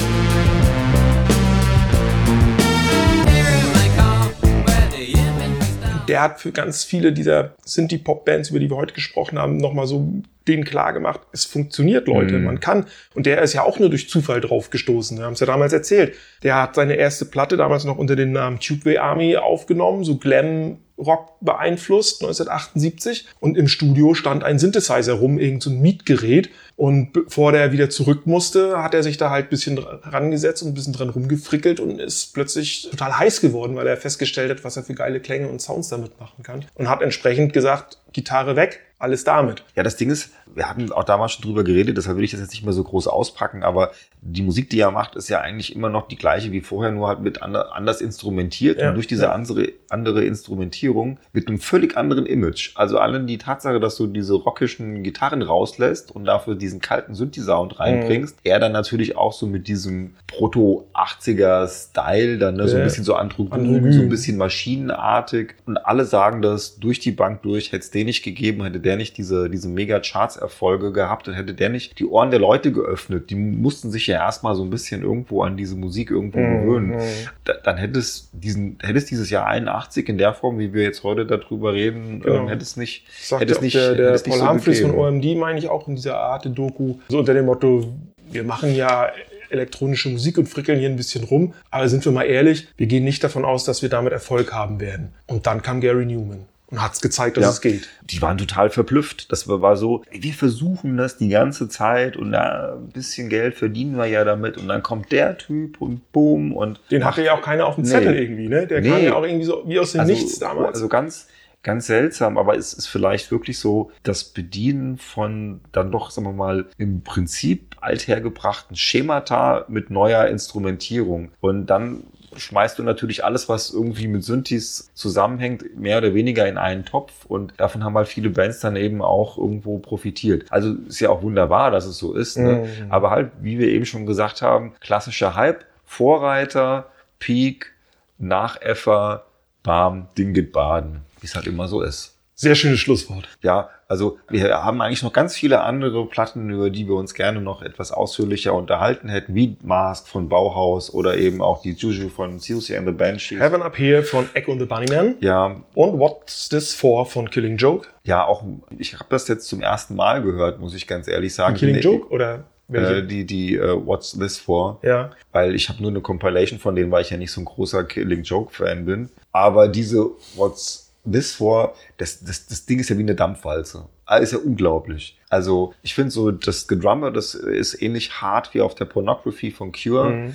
Der 6.13 6.21
hat 6.21 6.41
für 6.43 6.53
ganz 6.53 6.85
viele 6.85 7.11
dieser 7.15 7.55
Synthie-Pop-Bands, 7.65 8.51
über 8.51 8.59
die 8.59 8.69
wir 8.69 8.77
heute 8.77 8.93
gesprochen 8.93 9.39
haben, 9.39 9.57
nochmal 9.57 9.87
so 9.87 10.13
denen 10.47 10.63
klar 10.65 10.93
gemacht, 10.93 11.21
es 11.33 11.47
funktioniert, 11.47 12.07
Leute, 12.07 12.35
Mhm. 12.35 12.45
man 12.45 12.61
kann. 12.61 12.85
Und 13.15 13.25
der 13.25 13.41
ist 13.41 13.55
ja 13.55 13.63
auch 13.63 13.79
nur 13.79 13.89
durch 13.89 14.11
Zufall 14.11 14.43
drauf 14.43 14.69
gestoßen. 14.69 15.17
Wir 15.17 15.25
haben 15.25 15.33
es 15.33 15.41
ja 15.41 15.47
damals 15.47 15.73
erzählt. 15.73 16.15
Der 16.43 16.61
hat 16.61 16.75
seine 16.75 16.97
erste 16.97 17.25
Platte 17.25 17.57
damals 17.57 17.85
noch 17.85 17.97
unter 17.97 18.15
dem 18.15 18.33
Namen 18.33 18.59
Tubeway 18.61 18.99
Army 18.99 19.39
aufgenommen, 19.39 20.05
so 20.05 20.17
Glam 20.19 20.77
Rock 21.03 21.35
beeinflusst, 21.41 22.23
1978. 22.23 23.27
Und 23.41 23.57
im 23.57 23.69
Studio 23.69 24.15
stand 24.15 24.45
ein 24.45 24.59
Synthesizer 24.59 25.15
rum, 25.15 25.39
irgend 25.39 25.63
so 25.63 25.71
Mietgerät. 25.71 26.51
Und 26.77 27.13
bevor 27.13 27.53
der 27.53 27.73
wieder 27.73 27.91
zurück 27.91 28.27
musste, 28.27 28.83
hat 28.83 28.95
er 28.95 29.03
sich 29.03 29.17
da 29.17 29.31
halt 29.31 29.47
ein 29.47 29.51
bisschen 29.51 29.79
rangesetzt 29.79 30.63
und 30.63 30.71
ein 30.71 30.75
bisschen 30.75 30.93
dran 30.93 31.11
rumgefrickelt 31.11 31.81
und 31.81 32.01
ist 32.01 32.35
plötzlich 32.35 32.89
total 32.91 33.19
heiß 33.19 33.41
geworden, 33.41 33.77
weil 33.77 33.87
er 33.87 33.97
festgestellt 33.97 34.51
hat, 34.51 34.65
was 34.65 34.77
er 34.77 34.83
für 34.83 34.95
geile 34.95 35.21
Klänge 35.21 35.49
und 35.49 35.61
Sounds 35.61 35.89
damit 35.89 36.19
machen 36.19 36.43
kann. 36.43 36.65
Und 36.75 36.89
hat 36.89 37.03
entsprechend 37.03 37.53
gesagt, 37.53 37.99
Gitarre 38.13 38.57
weg, 38.57 38.81
alles 39.03 39.25
damit. 39.25 39.63
Ja, 39.77 39.83
das 39.83 39.97
Ding 39.97 40.11
ist, 40.11 40.31
wir 40.55 40.69
hatten 40.69 40.91
auch 40.93 41.05
damals 41.05 41.33
schon 41.33 41.43
drüber 41.45 41.65
geredet, 41.65 41.97
deshalb 41.97 42.17
will 42.17 42.25
ich 42.25 42.31
das 42.33 42.41
jetzt 42.41 42.53
nicht 42.53 42.65
mehr 42.65 42.73
so 42.73 42.85
groß 42.85 43.07
auspacken, 43.09 43.63
aber 43.63 43.91
die 44.21 44.43
Musik, 44.43 44.71
die 44.71 44.79
er 44.81 44.91
macht, 44.93 45.17
ist 45.17 45.29
ja 45.29 45.41
eigentlich 45.41 45.75
immer 45.75 45.89
noch 45.89 46.07
die 46.09 46.17
gleiche 46.17 46.53
wie 46.53 46.61
vorher, 46.61 46.93
nur 46.93 47.09
halt 47.09 47.21
mit 47.21 47.43
ander, 47.43 47.75
anders 47.75 48.01
instrumentiert 48.01 48.81
Ja, 48.81 48.89
und 48.91 48.95
durch 48.95 49.07
diese 49.09 49.25
ja. 49.25 49.33
andere, 49.33 49.69
andere 49.89 50.25
Instrumentierung 50.25 51.19
mit 51.33 51.49
einem 51.49 51.59
völlig 51.59 51.97
anderen 51.97 52.27
Image. 52.27 52.73
Also 52.77 52.99
allein 52.99 53.27
die 53.27 53.39
Tatsache, 53.39 53.81
dass 53.81 53.97
du 53.97 54.07
diese 54.07 54.35
rockischen 54.35 55.03
Gitarren 55.03 55.43
rauslässt 55.43 56.15
und 56.15 56.25
dafür 56.25 56.55
diesen 56.55 56.81
kalten 56.81 57.15
Synthi-Sound 57.15 57.81
reinbringst, 57.81 58.37
er 58.45 58.61
dann 58.61 58.73
natürlich 58.73 59.17
auch 59.17 59.33
so 59.33 59.47
mit 59.47 59.67
diesem 59.67 60.15
Proto-80er-Style, 60.29 62.39
dann 62.39 62.57
ne, 62.57 62.69
so 62.69 62.77
ein 62.77 62.81
Ja. 62.81 62.85
bisschen 62.85 63.05
so 63.05 63.15
Androgyn. 63.15 63.93
so 63.93 64.03
ein 64.03 64.09
bisschen 64.09 64.37
maschinenartig 64.37 65.55
und 65.67 65.77
alle 65.79 66.05
sagen 66.05 66.43
das 66.43 66.77
durch 66.79 67.01
die 67.01 67.13
Bank 67.13 67.43
durch, 67.43 67.69
hätte 67.73 67.79
es 67.83 67.91
den 67.91 68.07
nicht 68.07 68.23
gegeben, 68.23 68.63
hätte 68.65 68.81
der 68.81 68.92
nicht 68.97 69.17
diese, 69.17 69.49
diese 69.51 69.69
Mega-Charts-Erfolge 69.69 70.93
gehabt, 70.93 71.27
dann 71.27 71.35
hätte 71.35 71.55
der 71.55 71.69
nicht 71.69 71.99
die 71.99 72.07
Ohren 72.07 72.31
der 72.31 72.41
Leute 72.41 72.73
geöffnet. 72.73 73.31
Die 73.31 73.35
mussten 73.35 73.91
sich 73.91 74.07
ja 74.07 74.17
erstmal 74.17 74.55
so 74.55 74.63
ein 74.63 74.71
bisschen 74.71 75.03
irgendwo 75.03 75.43
an 75.43 75.57
diese 75.57 75.77
Musik 75.77 76.11
irgendwo 76.11 76.39
Mhm. 76.39 76.61
gewöhnen. 76.63 77.01
Da, 77.45 77.55
dann 77.65 77.77
hätte 77.77 77.99
es 77.99 78.31
diesen, 78.33 78.79
hätte 78.83 78.99
es 78.99 79.07
dieses 79.07 79.31
Jahr 79.31 79.47
81 79.47 80.09
in 80.09 80.19
der 80.19 80.35
Form, 80.35 80.59
wie 80.59 80.73
wir 80.73 80.83
jetzt 80.83 81.03
heute 81.03 81.27
darüber 81.27 81.73
reden, 81.73 82.21
Genau. 82.21 82.43
ähm, 82.43 82.49
hätte 82.49 82.63
es 82.63 82.77
nicht, 82.77 83.05
Sagt 83.21 83.43
hätte 83.43 83.53
es 83.55 83.61
nicht, 83.61 83.75
der, 83.77 83.95
der 83.95 84.19
Paul 84.19 84.61
so 84.61 84.89
von. 84.89 84.95
OMD, 84.99 85.37
meine 85.37 85.59
ich 85.59 85.69
auch 85.69 85.89
in 85.89 85.97
dieser 85.97 86.19
Art 86.19 86.47
Doku, 86.57 86.97
so 87.09 87.19
unter 87.19 87.35
dem 87.35 87.47
Motto, 87.47 87.93
wir 88.31 88.45
machen 88.45 88.75
ja 88.75 89.09
elektronische 89.51 90.09
Musik 90.09 90.39
und 90.39 90.49
frickeln 90.49 90.79
hier 90.79 90.89
ein 90.89 90.97
bisschen 90.97 91.25
rum, 91.25 91.53
aber 91.71 91.87
sind 91.89 92.05
wir 92.07 92.13
mal 92.13 92.23
ehrlich, 92.25 92.69
wir 92.79 92.87
gehen 92.87 93.05
nicht 93.05 93.23
davon 93.23 93.45
aus, 93.45 93.65
dass 93.65 93.83
wir 93.83 93.91
damit 93.91 94.13
Erfolg 94.13 94.53
haben 94.55 94.81
werden. 94.81 95.13
Und 95.27 95.47
dann 95.47 95.61
kam 95.63 95.81
Gary 95.83 96.07
Newman 96.07 96.47
und 96.73 96.83
hat 96.83 96.95
es 96.95 97.01
gezeigt, 97.01 97.37
dass 97.37 97.45
Ja. 97.45 97.51
es 97.51 97.61
geht. 97.61 97.89
die 98.11 98.21
waren 98.23 98.37
total 98.39 98.71
verblüfft. 98.71 99.31
Das 99.31 99.47
war 99.47 99.61
war 99.63 99.77
so, 99.77 100.03
ey, 100.11 100.23
wir 100.23 100.33
versuchen 100.33 100.97
das 100.97 101.19
die 101.19 101.29
ganze 101.29 101.69
Zeit 101.69 102.17
und 102.17 102.33
da 102.33 102.75
ein 102.75 102.89
bisschen 102.89 103.29
Geld 103.29 103.55
verdienen 103.55 103.97
wir 103.97 104.07
ja 104.07 104.25
damit 104.25 104.57
und 104.57 104.67
dann 104.69 104.83
kommt 104.83 105.13
der 105.13 105.39
Typ 105.39 105.81
und 105.81 106.11
boom 106.13 106.53
und 106.53 106.81
Den 106.91 107.05
hatte 107.05 107.23
ja 107.23 107.35
auch 107.35 107.43
keiner 107.43 107.67
auf 107.67 107.77
dem 107.77 107.85
Nee. 107.85 107.91
Zettel 107.91 108.17
irgendwie, 108.19 108.49
ne? 108.49 108.67
Der 108.67 108.83
kam 108.83 108.97
Nee. 108.99 109.05
ja 109.07 109.15
auch 109.15 109.23
irgendwie 109.23 109.45
so 109.45 109.63
wie 109.67 109.79
aus 109.79 109.93
dem 109.93 110.01
also, 110.01 110.13
Nichts 110.13 110.39
damals. 110.39 110.75
Also 110.75 110.89
ganz, 110.89 111.29
ganz 111.63 111.87
seltsam, 111.87 112.39
aber 112.39 112.57
es 112.57 112.73
ist 112.73 112.87
vielleicht 112.89 113.31
wirklich 113.31 113.59
so 113.59 113.91
das 114.03 114.25
Bedienen 114.25 114.97
von 114.99 115.61
dann 115.73 115.93
doch, 115.93 116.11
sagen 116.11 116.27
wir 116.27 116.33
mal, 116.33 116.67
im 116.79 117.03
Prinzip 117.03 117.77
althergebrachten 117.83 118.77
Schemata 118.77 119.67
mit 119.69 119.91
neuer 119.91 120.27
Instrumentierung. 120.27 121.31
Und 121.41 121.67
dann 121.67 122.05
schmeißt 122.37 122.79
du 122.79 122.83
natürlich 122.83 123.25
alles, 123.25 123.49
was 123.49 123.71
irgendwie 123.71 124.09
mit 124.09 124.25
Synthes 124.25 124.91
zusammenhängt, 124.95 125.77
mehr 125.77 125.99
oder 125.99 126.15
weniger 126.15 126.47
in 126.49 126.59
einen 126.59 126.85
Topf 126.85 127.25
und 127.27 127.55
davon 127.59 127.85
haben 127.85 127.97
halt 127.97 128.09
viele 128.09 128.31
Bands 128.31 128.61
dann 128.61 128.77
eben 128.77 129.03
auch 129.03 129.39
irgendwo 129.39 129.79
profitiert. 129.79 130.47
Also 130.51 130.75
ist 130.87 131.01
ja 131.01 131.11
auch 131.11 131.23
wunderbar, 131.23 131.71
dass 131.71 131.87
es 131.87 131.99
so 131.99 132.15
ist, 132.15 132.39
ne? 132.39 132.67
Mhm. 132.67 132.93
aber 132.93 133.11
halt, 133.11 133.33
wie 133.41 133.59
wir 133.59 133.69
eben 133.69 133.87
schon 133.87 134.07
gesagt 134.07 134.43
haben, 134.43 134.75
klassischer 134.81 135.35
Hype, 135.35 135.65
Vorreiter, 135.85 136.87
Peak, 137.19 137.73
Nachäffer, 138.19 139.27
Bam, 139.63 140.09
Ding 140.19 140.35
geht 140.35 140.53
baden, 140.53 141.03
wie 141.21 141.27
es 141.27 141.35
halt 141.35 141.47
immer 141.47 141.69
so 141.69 141.83
ist. 141.83 142.17
Sehr 142.35 142.55
schönes 142.55 142.81
Schlusswort. 142.81 143.29
Ja, 143.43 143.71
also 143.93 144.19
wir 144.31 144.65
haben 144.65 144.81
eigentlich 144.81 145.03
noch 145.03 145.13
ganz 145.13 145.37
viele 145.37 145.61
andere 145.61 146.07
Platten, 146.07 146.49
über 146.49 146.71
die 146.71 146.89
wir 146.89 146.95
uns 146.95 147.13
gerne 147.13 147.43
noch 147.43 147.61
etwas 147.61 147.93
ausführlicher 147.93 148.55
unterhalten 148.55 149.11
hätten, 149.11 149.35
wie 149.35 149.57
Mask 149.63 150.09
von 150.09 150.31
Bauhaus 150.31 150.93
oder 150.95 151.19
eben 151.19 151.43
auch 151.43 151.61
die 151.61 151.73
Juju 151.73 152.09
von 152.09 152.39
Susie 152.41 152.75
and 152.77 152.87
the 152.87 152.93
Banshees. 152.93 153.39
Heaven 153.39 153.61
Up 153.61 153.79
Here 153.79 154.03
von 154.03 154.29
Echo 154.33 154.53
and 154.53 154.61
the 154.63 154.67
Bunnyman 154.67 155.17
Ja, 155.21 155.57
und 155.75 155.99
What's 155.99 156.49
This 156.49 156.75
For 156.75 157.05
von 157.05 157.29
Killing 157.31 157.59
Joke. 157.59 157.87
ja, 158.05 158.25
auch 158.25 158.43
ich 158.79 158.95
habe 158.95 159.07
das 159.11 159.29
jetzt 159.29 159.47
zum 159.49 159.61
ersten 159.61 159.95
Mal 159.95 160.23
gehört, 160.23 160.59
muss 160.59 160.75
ich 160.75 160.87
ganz 160.87 161.07
ehrlich 161.07 161.35
sagen. 161.35 161.55
Killing 161.57 161.75
Die- 161.77 161.81
Joke 161.81 162.09
oder? 162.09 162.45
Äh, 162.73 163.03
die 163.07 163.27
die 163.27 163.57
äh, 163.57 163.77
What's 163.87 164.13
This 164.13 164.39
For? 164.39 164.79
ja. 164.83 165.11
weil 165.33 165.55
ich 165.55 165.69
habe 165.69 165.83
nur 165.83 165.91
eine 165.91 166.01
Compilation 166.01 166.59
von 166.59 166.75
denen, 166.75 166.91
weil 166.91 167.03
ich 167.03 167.11
ja 167.11 167.19
nicht 167.19 167.31
so 167.31 167.43
ein 167.43 167.45
großer 167.45 167.85
Killing 167.85 168.23
Joke 168.23 168.55
Fan 168.55 168.87
bin. 168.87 169.11
Aber 169.31 169.69
diese 169.69 170.07
What's 170.37 170.82
This 171.11 171.35
For, 171.35 171.75
das, 171.99 172.23
das, 172.25 172.47
das 172.47 172.67
Ding 172.67 172.79
ist 172.79 172.89
ja 172.91 172.97
wie 172.97 173.03
eine 173.03 173.15
Dampfwalze. 173.15 173.87
Ah, 174.07 174.19
Ist 174.19 174.33
ja 174.33 174.39
unglaublich. 174.39 175.19
Also 175.31 175.75
ich 175.83 175.95
finde 175.95 176.11
so, 176.11 176.31
das 176.31 176.69
Gedrummer, 176.69 177.11
das 177.11 177.35
ist 177.35 177.81
ähnlich 177.81 178.21
hart 178.21 178.53
wie 178.55 178.61
auf 178.61 178.75
der 178.75 178.85
Pornography 178.85 179.51
von 179.51 179.73
Cure. 179.73 180.11
Mhm. 180.11 180.35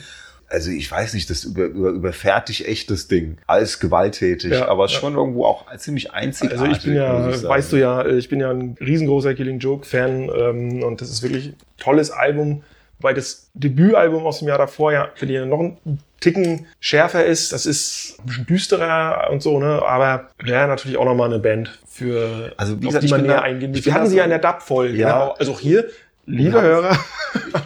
Also 0.50 0.72
ich 0.72 0.90
weiß 0.90 1.14
nicht, 1.14 1.30
das 1.30 1.44
über, 1.44 1.66
über, 1.66 1.90
überfertig 1.90 2.68
echt 2.68 2.90
das 2.90 3.08
Ding. 3.08 3.38
Alles 3.48 3.80
gewalttätig, 3.80 4.54
Ja, 4.54 4.68
aber 4.70 4.84
ja. 4.84 4.88
schon 4.90 5.16
irgendwo 5.16 5.46
auch 5.46 5.66
ziemlich 5.78 6.12
einzigartig. 6.14 6.60
Also 6.60 6.72
ich 6.72 6.84
bin 6.84 6.96
ja, 6.96 7.30
ich 7.30 7.44
weißt 7.44 7.74
du 7.74 7.76
ja, 7.78 8.06
ich 8.06 8.30
bin 8.30 8.40
ja 8.40 8.50
ein 8.52 8.78
riesengroßer 8.80 9.36
Killing 9.36 9.60
Joke 9.60 9.86
Fan 9.86 10.30
ähm, 10.34 10.84
und 10.84 11.02
das 11.02 11.10
ist 11.10 11.22
wirklich 11.22 11.48
ein 11.50 11.56
tolles 11.78 12.12
Album, 12.12 12.64
weil 13.00 13.14
das 13.14 13.50
Debütalbum 13.54 14.26
aus 14.26 14.40
dem 14.40 14.48
Jahr 14.48 14.58
davor 14.58 14.94
ja 14.94 15.10
für 15.16 15.28
die 15.28 15.38
noch 15.46 15.60
ein 15.60 15.78
Ticken 16.20 16.66
schärfer 16.80 17.26
ist. 17.26 17.54
Das 17.54 17.66
ist 17.66 18.18
ein 18.20 18.26
bisschen 18.26 18.46
düsterer 18.48 19.30
und 19.32 19.42
so, 19.42 19.60
ne? 19.60 19.82
Aber 19.86 20.30
wäre 20.44 20.68
natürlich 20.68 20.98
auch 20.98 21.06
nochmal 21.06 21.30
eine 21.30 21.40
Band 21.40 21.80
für 21.88 22.54
Also, 22.58 22.82
wie 22.82 22.88
auf 22.88 22.94
gesagt, 22.94 23.04
die 23.06 23.10
man 23.10 23.22
näher 23.24 23.42
eingehen 23.44 23.74
ich 23.74 23.86
Wir 23.86 23.94
hatten 23.94 24.08
sie 24.08 24.18
ja 24.18 24.24
in 24.24 24.30
der 24.30 24.40
DAP-Folge. 24.40 24.98
Ja. 24.98 25.26
ne? 25.26 25.34
Also 25.40 25.54
auch 25.54 25.60
hier, 25.60 25.86
liebe 26.28 26.58
Ja. 26.58 26.62
Hörer, 26.62 26.98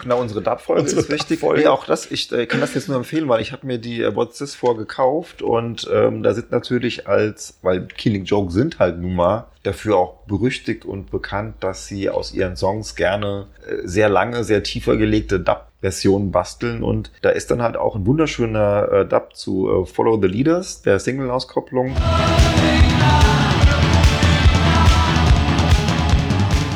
Genau, 0.02 0.20
unsere 0.20 0.42
DAP-Folge 0.42 0.90
ist 0.90 1.10
wichtig. 1.10 1.42
Nee, 1.42 1.66
auch 1.66 1.84
das, 1.84 2.10
ich 2.10 2.32
äh, 2.32 2.46
kann 2.46 2.60
das 2.60 2.74
jetzt 2.74 2.88
nur 2.88 2.96
empfehlen, 2.96 3.28
weil 3.28 3.40
ich 3.40 3.52
habe 3.52 3.66
mir 3.66 3.78
die 3.78 4.02
äh, 4.02 4.14
What's 4.14 4.38
This 4.38 4.54
For 4.54 4.76
gekauft 4.76 5.42
und 5.42 5.88
ähm, 5.92 6.22
da 6.22 6.34
sind 6.34 6.50
natürlich 6.50 7.06
als, 7.08 7.58
weil 7.62 7.86
Killing 7.86 8.24
Joke 8.24 8.52
sind 8.52 8.78
halt 8.78 8.98
nun 8.98 9.14
mal 9.14 9.46
dafür 9.62 9.96
auch 9.96 10.24
berüchtigt 10.26 10.84
und 10.84 11.10
bekannt, 11.10 11.56
dass 11.60 11.86
sie 11.86 12.10
aus 12.10 12.32
ihren 12.32 12.56
Songs 12.56 12.96
gerne 12.96 13.46
äh, 13.66 13.86
sehr 13.86 14.08
lange, 14.08 14.44
sehr 14.44 14.62
tiefer 14.62 14.96
gelegte 14.96 15.40
Dub-Versionen 15.40 16.30
basteln 16.32 16.82
und 16.82 17.10
da 17.22 17.30
ist 17.30 17.50
dann 17.50 17.62
halt 17.62 17.76
auch 17.76 17.96
ein 17.96 18.06
wunderschöner 18.06 18.92
äh, 18.92 19.06
Dub 19.06 19.34
zu 19.34 19.68
äh, 19.68 19.86
Follow 19.86 20.20
the 20.20 20.28
Leaders, 20.28 20.82
der 20.82 20.98
Single-Auskopplung. 20.98 21.94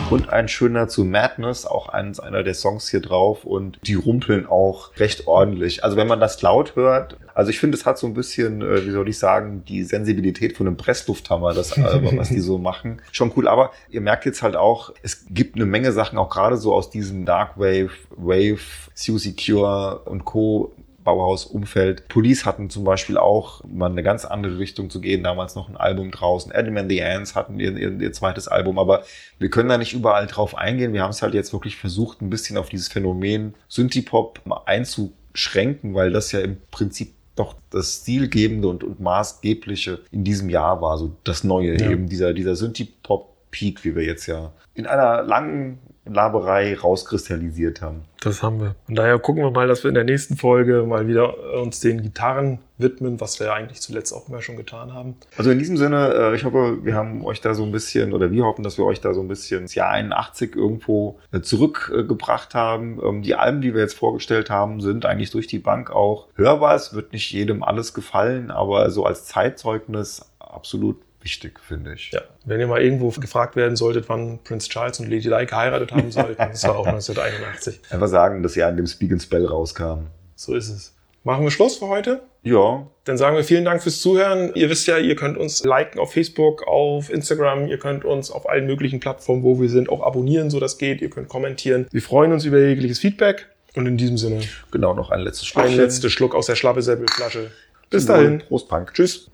Und 0.09 0.29
ein 0.29 0.47
schöner 0.47 0.87
zu 0.87 1.05
Madness, 1.05 1.67
auch 1.67 1.89
eins 1.89 2.21
einer 2.21 2.45
der 2.45 2.55
Songs 2.55 2.89
hier 2.89 3.01
drauf 3.01 3.45
und 3.45 3.81
die 3.83 3.95
rumpeln 3.95 4.47
auch 4.47 4.93
recht 4.99 5.27
ordentlich. 5.27 5.83
Also 5.83 5.97
wenn 5.97 6.07
man 6.07 6.21
das 6.21 6.41
laut 6.43 6.77
hört, 6.77 7.17
also 7.35 7.51
ich 7.51 7.59
finde, 7.59 7.77
es 7.77 7.85
hat 7.85 7.99
so 7.99 8.07
ein 8.07 8.15
bisschen, 8.15 8.63
äh, 8.63 8.87
wie 8.87 8.93
soll 8.93 9.09
ich 9.09 9.19
sagen, 9.19 9.65
die 9.67 9.83
Sensibilität 9.83 10.57
von 10.57 10.69
einem 10.69 10.77
Presslufthammer, 10.77 11.55
das 11.55 11.73
Album, 11.77 12.19
was 12.19 12.29
die 12.29 12.39
so 12.39 12.57
machen. 12.59 13.03
Schon 13.11 13.33
cool, 13.37 13.49
aber 13.49 13.73
ihr 13.91 14.01
merkt 14.01 14.27
jetzt 14.27 14.43
halt 14.43 14.55
auch, 14.55 14.93
es 15.03 15.27
gibt 15.29 15.57
eine 15.57 15.67
Menge 15.67 15.91
Sachen, 15.91 16.19
auch 16.19 16.31
gerade 16.31 16.57
so 16.57 16.73
aus 16.73 16.89
diesem 16.89 17.25
Dark 17.25 17.59
Wave, 17.59 17.91
Wave, 18.11 18.61
Susie 18.95 19.35
Cure 19.35 20.03
und 20.05 20.25
Co. 20.25 20.73
Bauhaus-Umfeld. 21.07 22.09
Police 22.09 22.45
hatten 22.45 22.69
zum 22.69 22.85
Beispiel 22.85 23.17
auch 23.17 23.65
mal 23.65 23.91
eine 23.91 24.03
ganz 24.03 24.27
andere 24.27 24.59
Richtung 24.59 24.91
zu 24.91 25.01
gehen, 25.01 25.23
damals 25.25 25.55
noch 25.55 25.71
ein 25.71 25.77
Album 25.79 26.11
draußen. 26.11 26.53
Adam 26.53 26.77
and 26.77 26.91
the 26.91 27.03
Ants 27.03 27.35
hatten 27.35 27.59
ihr, 27.59 27.75
ihr, 27.77 27.99
ihr 27.99 28.13
zweites 28.13 28.49
Album, 28.49 28.79
aber 28.79 29.05
wir 29.39 29.49
können 29.49 29.71
da 29.71 29.79
nicht 29.79 29.95
überall 29.95 30.27
drauf 30.27 30.55
eingehen. 30.57 30.93
Wir 30.93 31.03
haben 31.03 31.11
es 31.11 31.23
halt 31.23 31.33
jetzt 31.33 31.53
wirklich 31.55 31.77
versucht, 31.77 32.21
ein 32.21 32.29
bisschen 32.29 32.59
auf 32.59 32.69
dieses 32.69 32.89
Phänomen 32.89 33.55
Synthie-Pop 33.69 34.41
einzuschränken, 34.67 35.95
weil 35.95 36.11
das 36.13 36.33
ja 36.33 36.41
im 36.41 36.59
Prinzip 36.71 37.15
doch 37.37 37.55
das 37.71 38.01
Stilgebende 38.03 38.67
und, 38.69 38.83
und 38.83 38.99
Maßgebliche 39.01 40.01
in 40.11 40.25
diesem 40.25 40.49
Jahr 40.49 40.81
war, 40.81 40.99
so 40.99 41.13
das 41.25 41.45
Neue, 41.45 41.79
Ja. 41.81 41.91
eben 41.91 42.09
dieser, 42.09 42.33
dieser 42.33 42.57
Synthie-Pop-Peak, 42.57 43.85
wie 43.85 43.95
wir 43.95 44.05
jetzt 44.05 44.27
ja 44.27 44.53
in 44.75 44.87
einer 44.87 45.23
langen 45.23 45.79
Laberei 46.07 46.77
rauskristallisiert 46.77 47.83
haben. 47.83 48.05
Das 48.21 48.43
haben 48.43 48.61
wir. 48.61 48.75
Von 48.87 48.95
daher 48.95 49.19
gucken 49.19 49.43
wir 49.43 49.51
mal, 49.51 49.69
dass 49.69 49.85
wir 49.85 49.89
in 49.89 49.95
der 49.95 50.05
nächsten 50.05 50.37
Folge 50.37 50.83
mal 50.83 51.07
wieder 51.07 51.35
äh, 51.55 51.61
uns 51.61 51.81
den 51.81 52.03
Gitarren 52.03 52.59
widmen, 52.79 53.21
was 53.21 53.39
wir 53.41 53.49
ja 53.49 53.55
eigentlich 53.55 53.81
zuletzt 53.81 54.13
auch 54.13 54.29
immer 54.29 54.43
schon 54.43 54.57
getan 54.57 54.93
haben. 54.93 55.17
Also 55.37 55.51
in 55.51 55.59
diesem 55.59 55.77
Sinne, 55.77 56.13
äh, 56.13 56.35
ich 56.35 56.45
hoffe, 56.45 56.85
wir 56.85 56.95
haben 56.95 57.25
euch 57.25 57.41
da 57.41 57.55
so 57.55 57.63
ein 57.65 57.73
bisschen, 57.73 58.13
oder 58.13 58.31
wir 58.31 58.45
hoffen, 58.45 58.63
dass 58.63 58.79
wir 58.79 58.85
euch 58.85 59.01
da 59.01 59.15
so 59.15 59.21
ein 59.21 59.29
bisschen 59.29 59.63
ins 59.63 59.75
Jahr 59.75 59.91
81 59.91 60.57
irgendwo 60.57 61.19
äh, 61.33 61.41
zurückgebracht 61.41 62.55
haben. 62.55 63.01
Ähm, 63.03 63.23
Die 63.23 63.35
Alben, 63.35 63.61
die 63.61 63.75
wir 63.75 63.83
jetzt 63.83 63.97
vorgestellt 63.97 64.51
haben, 64.51 64.81
sind 64.81 65.07
eigentlich 65.07 65.31
durch 65.31 65.47
die 65.47 65.59
Bank 65.59 65.91
auch 65.91 66.29
hörbar. 66.35 66.75
Es 66.75 66.95
wird 66.95 67.13
nicht 67.13 67.31
jedem 67.33 67.63
alles 67.63 67.95
gefallen, 67.95 68.51
aber 68.51 68.91
so 68.91 69.05
als 69.05 69.27
Zeitzeugnis 69.27 70.25
absolut 70.39 70.97
wichtig, 71.27 71.59
finde 71.61 71.95
ich. 71.95 72.13
Ja, 72.13 72.21
wenn 72.45 72.61
ihr 72.61 72.69
mal 72.69 72.81
irgendwo 72.81 73.09
gefragt 73.11 73.57
werden 73.57 73.75
solltet, 73.75 74.09
wann 74.09 74.39
Prince 74.45 74.69
Charles 74.69 75.01
und 75.01 75.07
Lady 75.07 75.29
Di 75.29 75.47
geheiratet 75.47 75.91
haben 75.91 76.13
sollten, 76.13 76.37
das 76.39 76.63
war 76.63 76.79
auch 76.79 76.87
1981. 76.87 77.81
Einfach 77.91 78.07
sagen, 78.19 78.45
das 78.45 78.55
Jahr, 78.55 78.71
in 78.71 78.77
dem 78.77 78.87
Speak 78.87 79.11
and 79.11 79.21
Spell 79.21 79.45
rauskam. 79.45 80.07
So 80.37 80.55
ist 80.55 80.69
es. 80.69 80.95
Machen 81.25 81.43
wir 81.43 81.51
Schluss 81.51 81.79
für 81.79 81.89
heute? 81.89 82.23
Ja, 82.45 82.87
Dann 83.03 83.19
sagen 83.19 83.35
wir 83.35 83.43
vielen 83.43 83.65
Dank 83.65 83.83
fürs 83.83 84.01
Zuhören. 84.01 84.53
Ihr 84.55 84.71
wisst 84.71 84.87
ja, 84.87 84.99
ihr 84.99 85.17
könnt 85.17 85.37
uns 85.37 85.65
liken 85.65 85.99
auf 85.99 86.13
Facebook, 86.13 86.65
auf 86.69 87.11
Instagram. 87.11 87.67
Ihr 87.67 87.81
könnt 87.81 88.05
uns 88.05 88.31
auf 88.31 88.49
allen 88.49 88.67
möglichen 88.67 89.01
Plattformen, 89.01 89.43
wo 89.43 89.61
wir 89.61 89.69
sind, 89.69 89.89
auch 89.89 90.03
abonnieren, 90.07 90.51
so 90.51 90.61
das 90.61 90.79
geht. 90.79 91.03
Ihr 91.03 91.11
könnt 91.11 91.29
kommentieren. 91.29 91.89
Wir 91.91 92.03
freuen 92.03 92.31
uns 92.33 92.45
über 92.45 92.61
jegliches 92.61 93.01
Feedback. 93.01 93.49
Und 93.75 93.87
in 93.87 93.97
diesem 93.97 94.17
Sinne, 94.17 94.41
genau, 94.71 94.95
noch 94.95 95.11
ein 95.11 95.21
letztes 95.21 95.49
ein 95.49 95.63
Schlückchen. 95.63 95.77
letzter 95.77 96.09
Schluck 96.11 96.35
aus 96.37 96.47
der 96.47 96.55
Schlappesäppelflasche. 96.55 97.51
Bis 97.91 98.07
dahin. 98.07 98.39
Prost, 98.47 98.69
Punk. 98.69 98.95
Tschüss. 98.95 99.29